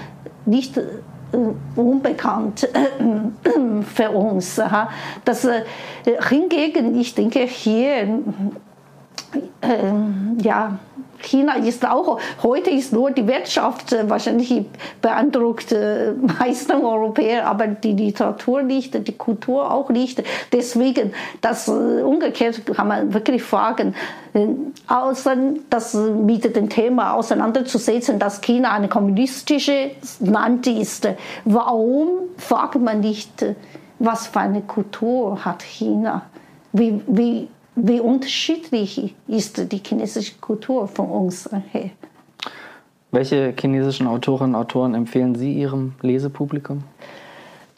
nicht 0.47 0.81
unbekannt 1.77 2.69
für 3.95 4.11
uns. 4.11 4.61
Das, 5.25 5.45
äh, 5.45 5.63
hingegen, 6.29 6.99
ich 6.99 7.15
denke, 7.15 7.41
hier, 7.41 8.21
ja, 10.39 10.79
China 11.23 11.55
ist 11.57 11.87
auch, 11.87 12.19
heute 12.43 12.71
ist 12.71 12.93
nur 12.93 13.11
die 13.11 13.27
Wirtschaft 13.27 13.93
äh, 13.93 14.09
wahrscheinlich 14.09 14.65
beeindruckt 15.01 15.73
äh, 15.73 16.13
meisten 16.13 16.85
Europäer, 16.85 17.47
aber 17.47 17.67
die 17.67 17.93
Literatur 17.93 18.63
nicht, 18.63 19.07
die 19.07 19.13
Kultur 19.13 19.71
auch 19.71 19.91
nicht. 19.91 20.23
Deswegen, 20.53 21.13
das 21.41 21.69
äh, 21.69 21.71
umgekehrt 21.71 22.65
kann 22.75 22.89
man 22.89 23.15
wirklich 23.15 23.43
fragen, 23.43 23.95
außer 24.89 25.37
das 25.71 25.95
mit 25.95 26.57
dem 26.57 26.69
Thema 26.69 27.15
auseinanderzusetzen, 27.15 28.19
dass 28.19 28.41
China 28.41 28.73
ein 28.73 28.89
kommunistisches 28.89 30.21
Land 30.21 30.67
ist. 30.67 31.09
Warum 31.45 32.09
fragt 32.37 32.81
man 32.81 33.01
nicht, 33.01 33.45
was 33.99 34.27
für 34.27 34.41
eine 34.41 34.63
Kultur 34.63 35.45
hat 35.45 35.63
China? 35.63 36.23
Wie, 36.73 37.01
wie 37.07 37.49
wie 37.77 38.01
unterschiedlich 38.01 39.15
ist 39.27 39.73
die 39.73 39.81
chinesische 39.85 40.35
Kultur 40.41 40.87
von 40.89 41.09
uns 41.09 41.49
her. 41.73 41.91
Welche 43.11 43.55
chinesischen 43.59 44.07
Autorinnen 44.07 44.55
und 44.55 44.61
Autoren 44.61 44.95
empfehlen 44.95 45.35
Sie 45.35 45.53
Ihrem 45.53 45.95
Lesepublikum? 46.03 46.83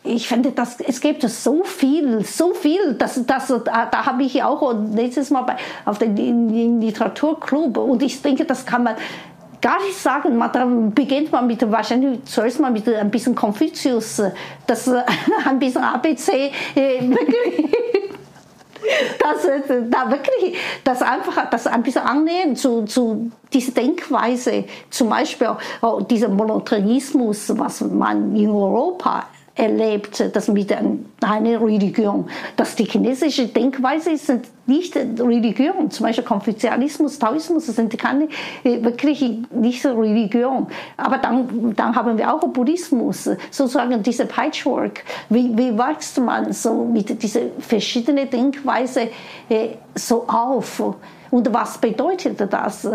ich 0.06 0.28
finde, 0.28 0.52
das, 0.52 0.80
es 0.80 1.00
gibt 1.00 1.22
so 1.22 1.64
viel, 1.64 2.24
so 2.24 2.54
viel, 2.54 2.94
dass, 2.94 3.24
dass, 3.26 3.48
da, 3.64 4.06
habe 4.06 4.22
ich 4.22 4.42
auch 4.42 4.74
letztes 4.94 5.30
Mal 5.30 5.42
bei, 5.42 5.56
auf 5.85 5.98
dem 5.98 6.80
Literaturclub 6.80 7.76
und 7.76 8.02
ich 8.02 8.20
denke, 8.22 8.44
das 8.44 8.64
kann 8.64 8.85
man 8.85 8.94
gar 9.61 9.82
nicht 9.82 9.96
sagen. 9.96 10.37
Man, 10.37 10.52
da 10.52 10.64
beginnt 10.94 11.32
man 11.32 11.46
mit, 11.46 11.68
wahrscheinlich 11.70 12.24
zuerst 12.24 12.61
mal 12.61 12.70
mit 12.70 12.88
ein 12.88 13.11
bisschen 13.11 13.35
Konfuzius, 13.35 14.22
das 14.66 14.88
ein 15.46 15.59
bisschen 15.59 15.82
ABC, 15.82 16.52
dass 19.19 19.43
da 19.91 20.11
wirklich 20.11 20.57
das 20.85 21.03
einfach 21.03 21.51
das 21.51 21.67
ein 21.67 21.83
bisschen 21.83 22.03
annehmen 22.03 22.57
zu, 22.57 22.85
zu 22.85 23.31
dieser 23.53 23.73
Denkweise, 23.73 24.65
zum 24.91 25.11
Beispiel 25.11 25.57
oh, 25.83 26.01
dieser 26.01 26.29
Monotheismus, 26.29 27.53
was 27.57 27.81
man 27.81 28.35
in 28.37 28.51
Europa 28.51 29.27
erlebt, 29.57 30.23
das 30.35 30.49
mit 30.49 30.73
einer 30.73 31.61
Religion. 31.61 32.29
Dass 32.57 32.77
die 32.77 32.85
chinesische 32.85 33.49
Denkweise 33.49 34.16
sind 34.16 34.47
nicht 34.66 34.95
Religion. 34.97 35.90
Zum 35.90 36.07
Beispiel 36.07 36.25
Konfuzianismus, 36.25 37.19
Taoismus 37.19 37.66
sind 37.66 37.97
keine 37.99 38.29
äh, 38.64 38.83
wirklich 38.83 39.25
nicht 39.51 39.85
Religion. 39.87 40.66
Aber 40.97 41.19
dann, 41.19 41.75
dann 41.75 41.97
haben 41.97 42.19
wir 42.19 42.33
auch 42.33 42.47
Buddhismus, 42.49 43.31
sozusagen 43.51 44.03
diese 44.03 44.27
Patchwork. 44.27 45.05
Wie, 45.31 45.57
wie 45.57 45.77
wächst 45.77 46.19
man 46.19 46.53
so 46.53 46.85
mit 46.85 47.23
dieser 47.23 47.40
verschiedenen 47.59 48.29
Denkweise 48.29 49.09
äh, 49.49 49.69
so 49.95 50.27
auf? 50.29 50.83
Und 51.31 51.53
was 51.53 51.79
bedeutet 51.79 52.40
das? 52.53 52.88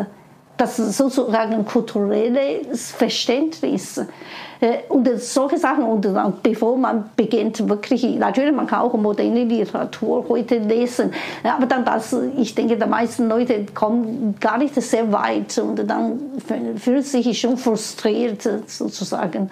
Das 0.62 0.78
sozusagen 0.78 1.65
kulturelles 1.65 2.91
Verständnis. 2.91 4.00
Äh, 4.60 4.84
und 4.89 5.10
solche 5.19 5.58
Sachen. 5.58 5.84
Und 5.86 6.06
dann, 6.06 6.36
bevor 6.43 6.78
man 6.78 7.10
beginnt, 7.15 7.67
wirklich, 7.67 8.04
natürlich, 8.04 8.54
man 8.54 8.67
kann 8.67 8.82
auch 8.82 8.93
moderne 8.93 9.43
Literatur 9.43 10.24
heute 10.30 10.60
lesen, 10.60 11.12
aber 11.43 11.65
dann 11.65 11.84
das, 11.84 12.15
ich 12.38 12.54
denke, 12.54 12.78
die 12.78 12.86
meisten 12.86 13.28
Leute 13.28 13.65
kommen 13.74 14.36
gar 14.39 14.60
nicht 14.60 14.76
sehr 14.76 15.12
weit 15.12 15.58
und 15.58 15.78
dann 15.89 16.19
fühlen 16.78 17.02
sich 17.02 17.39
schon 17.39 17.58
frustriert 17.58 18.47
sozusagen. 18.67 19.50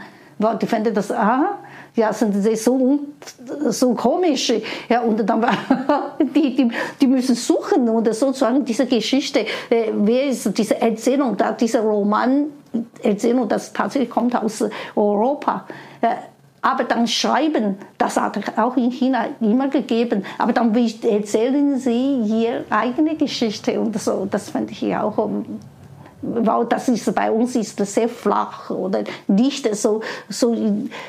Die 0.61 0.67
finden 0.67 0.93
das, 0.93 1.11
aha, 1.11 1.57
ja, 1.99 2.13
sind 2.13 2.33
sie 2.33 2.55
so, 2.55 2.99
so 3.69 3.93
komisch. 3.93 4.53
Ja, 4.87 5.01
und 5.01 5.17
dann, 5.29 5.45
die, 6.35 6.55
die, 6.55 6.71
die 6.99 7.07
müssen 7.07 7.35
suchen 7.35 7.87
und 7.89 8.13
sozusagen 8.13 8.63
diese 8.63 8.85
Geschichte, 8.85 9.41
äh, 9.69 9.91
wer 9.93 10.27
ist 10.27 10.57
diese 10.57 10.79
Erzählung, 10.81 11.35
da, 11.37 11.51
dieser 11.51 11.81
Roman, 11.81 12.47
Erzählung, 13.03 13.47
das 13.47 13.73
tatsächlich 13.73 14.09
kommt 14.09 14.35
aus 14.35 14.63
Europa. 14.95 15.65
Äh, 16.01 16.15
aber 16.61 16.83
dann 16.83 17.07
schreiben, 17.07 17.77
das 17.97 18.17
hat 18.17 18.37
auch 18.57 18.75
in 18.75 18.91
China 18.91 19.27
immer 19.39 19.69
gegeben. 19.69 20.25
Aber 20.37 20.51
dann 20.51 20.75
erzählen 20.75 21.77
sie 21.77 22.19
ihre 22.21 22.65
eigene 22.69 23.15
Geschichte 23.15 23.79
und 23.79 23.97
so. 23.99 24.27
Das 24.29 24.49
finde 24.49 24.73
ich 24.73 24.95
auch 24.95 25.29
weil 26.21 26.65
das 26.65 26.87
ist 26.89 27.13
bei 27.15 27.31
uns 27.31 27.55
ist 27.55 27.77
sehr 27.85 28.09
flach 28.09 28.69
oder 28.69 29.03
nicht 29.27 29.73
so, 29.75 30.01
so, 30.27 30.55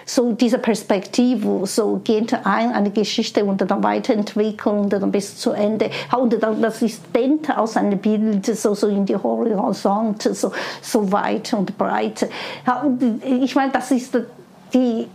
so 0.06 0.32
diese 0.32 0.58
Perspektive, 0.58 1.66
so 1.66 2.00
geht 2.02 2.32
ein 2.44 2.72
eine 2.72 2.90
Geschichte 2.90 3.44
und 3.44 3.60
dann 3.60 3.82
weiterentwickeln 3.82 4.80
und 4.80 4.92
dann 4.92 5.10
bis 5.10 5.36
zu 5.36 5.50
Ende. 5.50 5.90
Und 6.16 6.40
dann, 6.42 6.62
das 6.62 6.82
ist 6.82 7.02
dehnt 7.14 7.56
aus 7.56 7.76
einem 7.76 7.98
Bild 7.98 8.46
so, 8.46 8.74
so 8.74 8.86
in 8.88 9.04
die 9.04 9.16
Horizont, 9.16 10.22
so, 10.22 10.52
so 10.80 11.12
weit 11.12 11.52
und 11.54 11.76
breit. 11.76 12.28
Und 12.84 13.24
ich 13.24 13.54
meine, 13.54 13.72
das 13.72 13.90
ist 13.90 14.16
die 14.72 15.08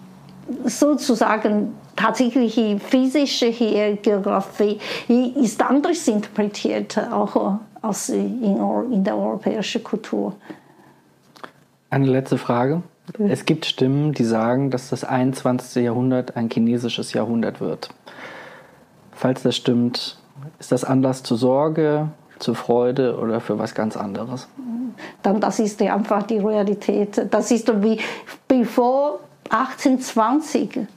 sozusagen 0.66 1.74
tatsächliche 1.96 2.78
physische 2.80 3.52
Geografie 3.52 4.80
ist 5.08 5.62
anders 5.64 6.08
interpretiert, 6.08 6.98
auch 7.12 7.60
als 7.86 8.10
in, 8.10 8.58
in 8.92 9.04
der 9.04 9.16
europäischen 9.16 9.84
Kultur. 9.84 10.36
Eine 11.90 12.08
letzte 12.08 12.38
Frage. 12.38 12.82
Es 13.30 13.46
gibt 13.46 13.66
Stimmen, 13.66 14.14
die 14.14 14.24
sagen, 14.24 14.72
dass 14.72 14.90
das 14.90 15.04
21. 15.04 15.84
Jahrhundert 15.84 16.36
ein 16.36 16.50
chinesisches 16.50 17.14
Jahrhundert 17.14 17.62
wird. 17.62 17.90
Falls 19.12 19.44
das 19.44 19.56
stimmt, 19.56 20.18
ist 20.60 20.72
das 20.72 20.84
Anlass 20.84 21.24
zur 21.24 21.38
Sorge, 21.38 22.10
zur 22.40 22.56
Freude 22.56 23.18
oder 23.18 23.40
für 23.40 23.60
was 23.60 23.76
ganz 23.76 23.96
anderes? 23.96 24.48
Dann 25.22 25.40
das 25.40 25.60
ist 25.60 25.82
einfach 25.82 26.24
die 26.24 26.40
Realität. 26.40 27.28
Das 27.30 27.52
ist 27.52 27.72
wie 27.84 28.00
bevor 28.48 29.20
1820 29.50 30.88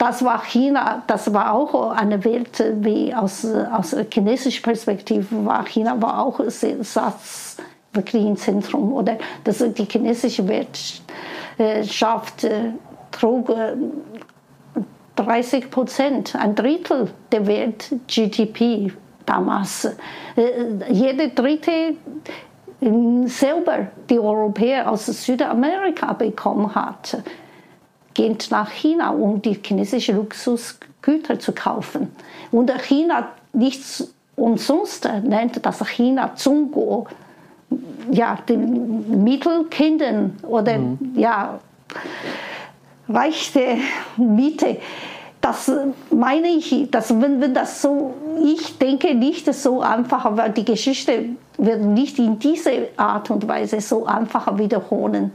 das 0.00 0.24
war 0.24 0.42
China, 0.44 1.02
das 1.06 1.32
war 1.34 1.52
auch 1.52 1.90
eine 1.90 2.24
Welt, 2.24 2.64
wie 2.80 3.14
aus, 3.14 3.44
aus 3.44 3.94
chinesischer 4.10 4.62
Perspektive 4.62 5.44
war 5.44 5.62
China 5.66 6.00
war 6.00 6.24
auch 6.24 6.40
Satz 6.48 7.58
wirklich 7.92 8.24
im 8.24 8.36
Zentrum. 8.38 8.94
Oder 8.94 9.18
das, 9.44 9.58
die 9.58 9.84
chinesische 9.84 10.48
Wirtschaft 10.48 12.44
äh, 12.44 12.72
trug 13.10 13.52
30 15.16 15.64
äh, 15.64 15.66
Prozent, 15.66 16.34
ein 16.34 16.54
Drittel 16.54 17.10
der 17.30 17.46
Welt 17.46 17.94
GDP 18.06 18.90
damals. 19.26 19.84
Äh, 19.84 20.90
jede 20.90 21.28
dritte 21.28 21.96
selber 23.26 23.88
die 24.08 24.18
Europäer 24.18 24.90
aus 24.90 25.04
Südamerika 25.04 26.14
bekommen 26.14 26.74
hat 26.74 27.18
geht 28.14 28.48
nach 28.50 28.70
China, 28.70 29.10
um 29.10 29.40
die 29.40 29.58
chinesischen 29.62 30.16
Luxusgüter 30.16 31.38
zu 31.38 31.52
kaufen. 31.52 32.08
Und 32.50 32.70
China 32.82 33.28
nichts 33.52 34.12
umsonst 34.36 35.08
nennt 35.22 35.64
das 35.64 35.86
China 35.88 36.34
Zungo, 36.34 37.06
ja, 38.10 38.38
den 38.48 39.22
Mittelkindern 39.22 40.38
oder 40.42 40.78
mhm. 40.78 40.98
ja, 41.14 41.60
reichte 43.08 43.76
Miete. 44.16 44.78
Das 45.40 45.72
meine 46.10 46.48
ich, 46.48 46.90
dass 46.90 47.18
wenn, 47.20 47.40
wenn 47.40 47.54
das 47.54 47.80
so, 47.80 48.14
ich 48.44 48.78
denke 48.78 49.14
nicht 49.14 49.52
so 49.54 49.80
einfach, 49.80 50.36
weil 50.36 50.50
die 50.50 50.64
Geschichte 50.64 51.30
wird 51.56 51.80
nicht 51.80 52.18
in 52.18 52.38
dieser 52.38 52.70
Art 52.96 53.30
und 53.30 53.48
Weise 53.48 53.80
so 53.80 54.04
einfach 54.04 54.58
wiederholen. 54.58 55.32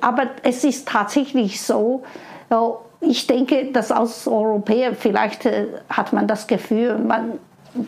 Aber 0.00 0.24
es 0.42 0.64
ist 0.64 0.86
tatsächlich 0.86 1.60
so, 1.60 2.02
ich 3.00 3.26
denke, 3.26 3.72
dass 3.72 3.90
als 3.90 4.26
Europäer 4.26 4.94
vielleicht 4.94 5.46
äh, 5.46 5.68
hat 5.88 6.12
man 6.12 6.26
das 6.26 6.46
Gefühl, 6.46 6.98
man 6.98 7.38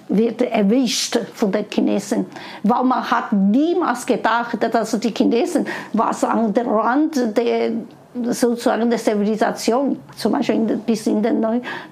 wird 0.08 0.42
erwischt 0.42 1.18
von 1.34 1.50
den 1.50 1.66
Chinesen, 1.68 2.26
weil 2.62 2.84
man 2.84 3.10
hat 3.10 3.32
niemals 3.32 4.06
gedacht, 4.06 4.58
dass 4.60 4.98
die 5.00 5.12
Chinesen 5.12 5.66
was 5.92 6.22
an 6.22 6.54
der 6.54 6.66
Rand 6.66 7.36
der 7.36 7.72
sozusagen 8.14 8.90
der 8.90 8.98
Zivilisation, 8.98 9.98
zum 10.16 10.32
Beispiel 10.32 10.56
in, 10.56 10.78
bis 10.80 11.06
in 11.06 11.22
den 11.22 11.44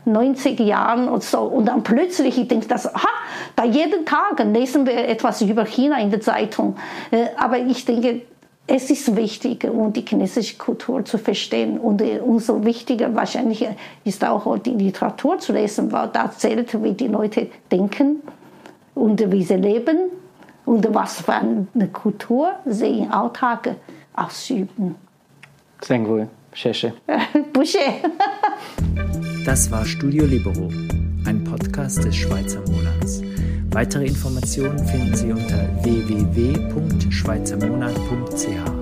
90er 0.06 0.62
Jahren 0.62 1.08
und 1.08 1.22
so. 1.22 1.40
Und 1.40 1.66
dann 1.66 1.82
plötzlich, 1.82 2.38
ich 2.38 2.48
denke, 2.48 2.68
dass, 2.68 2.94
aha, 2.94 3.08
da 3.56 3.64
jeden 3.64 4.04
Tag 4.04 4.44
lesen 4.52 4.86
wir 4.86 5.08
etwas 5.08 5.40
über 5.42 5.64
China 5.64 5.98
in 5.98 6.10
der 6.10 6.20
Zeitung. 6.20 6.76
Äh, 7.10 7.26
aber 7.36 7.58
ich 7.58 7.84
denke, 7.84 8.22
es 8.66 8.88
ist 8.88 9.16
wichtig, 9.16 9.64
um 9.64 9.92
die 9.92 10.04
chinesische 10.06 10.56
Kultur 10.56 11.04
zu 11.04 11.18
verstehen. 11.18 11.78
Und 11.78 12.02
äh, 12.02 12.20
umso 12.20 12.64
wichtiger 12.64 13.14
wahrscheinlich 13.14 13.66
ist 14.04 14.24
auch 14.24 14.58
die 14.58 14.70
Literatur 14.70 15.38
zu 15.38 15.52
lesen, 15.52 15.90
weil 15.90 16.08
da 16.08 16.30
zählt, 16.30 16.82
wie 16.82 16.92
die 16.92 17.08
Leute 17.08 17.48
denken 17.70 18.22
und 18.94 19.32
wie 19.32 19.42
sie 19.42 19.56
leben 19.56 20.10
und 20.66 20.94
was 20.94 21.22
für 21.22 21.32
eine 21.32 21.88
Kultur 21.92 22.52
sie 22.64 23.00
im 23.00 23.12
Alltag 23.12 23.74
ausüben. 24.14 24.94
Sengwul, 25.82 26.28
Sheshe. 26.52 26.92
Busche. 27.52 27.78
Das 29.44 29.70
war 29.70 29.84
Studio 29.84 30.24
Libero, 30.26 30.68
ein 31.26 31.44
Podcast 31.44 32.02
des 32.04 32.16
Schweizer 32.16 32.60
Monats. 32.70 33.22
Weitere 33.70 34.06
Informationen 34.06 34.78
finden 34.86 35.14
Sie 35.14 35.30
unter 35.32 35.68
www.schweizermonat.ch. 35.84 38.79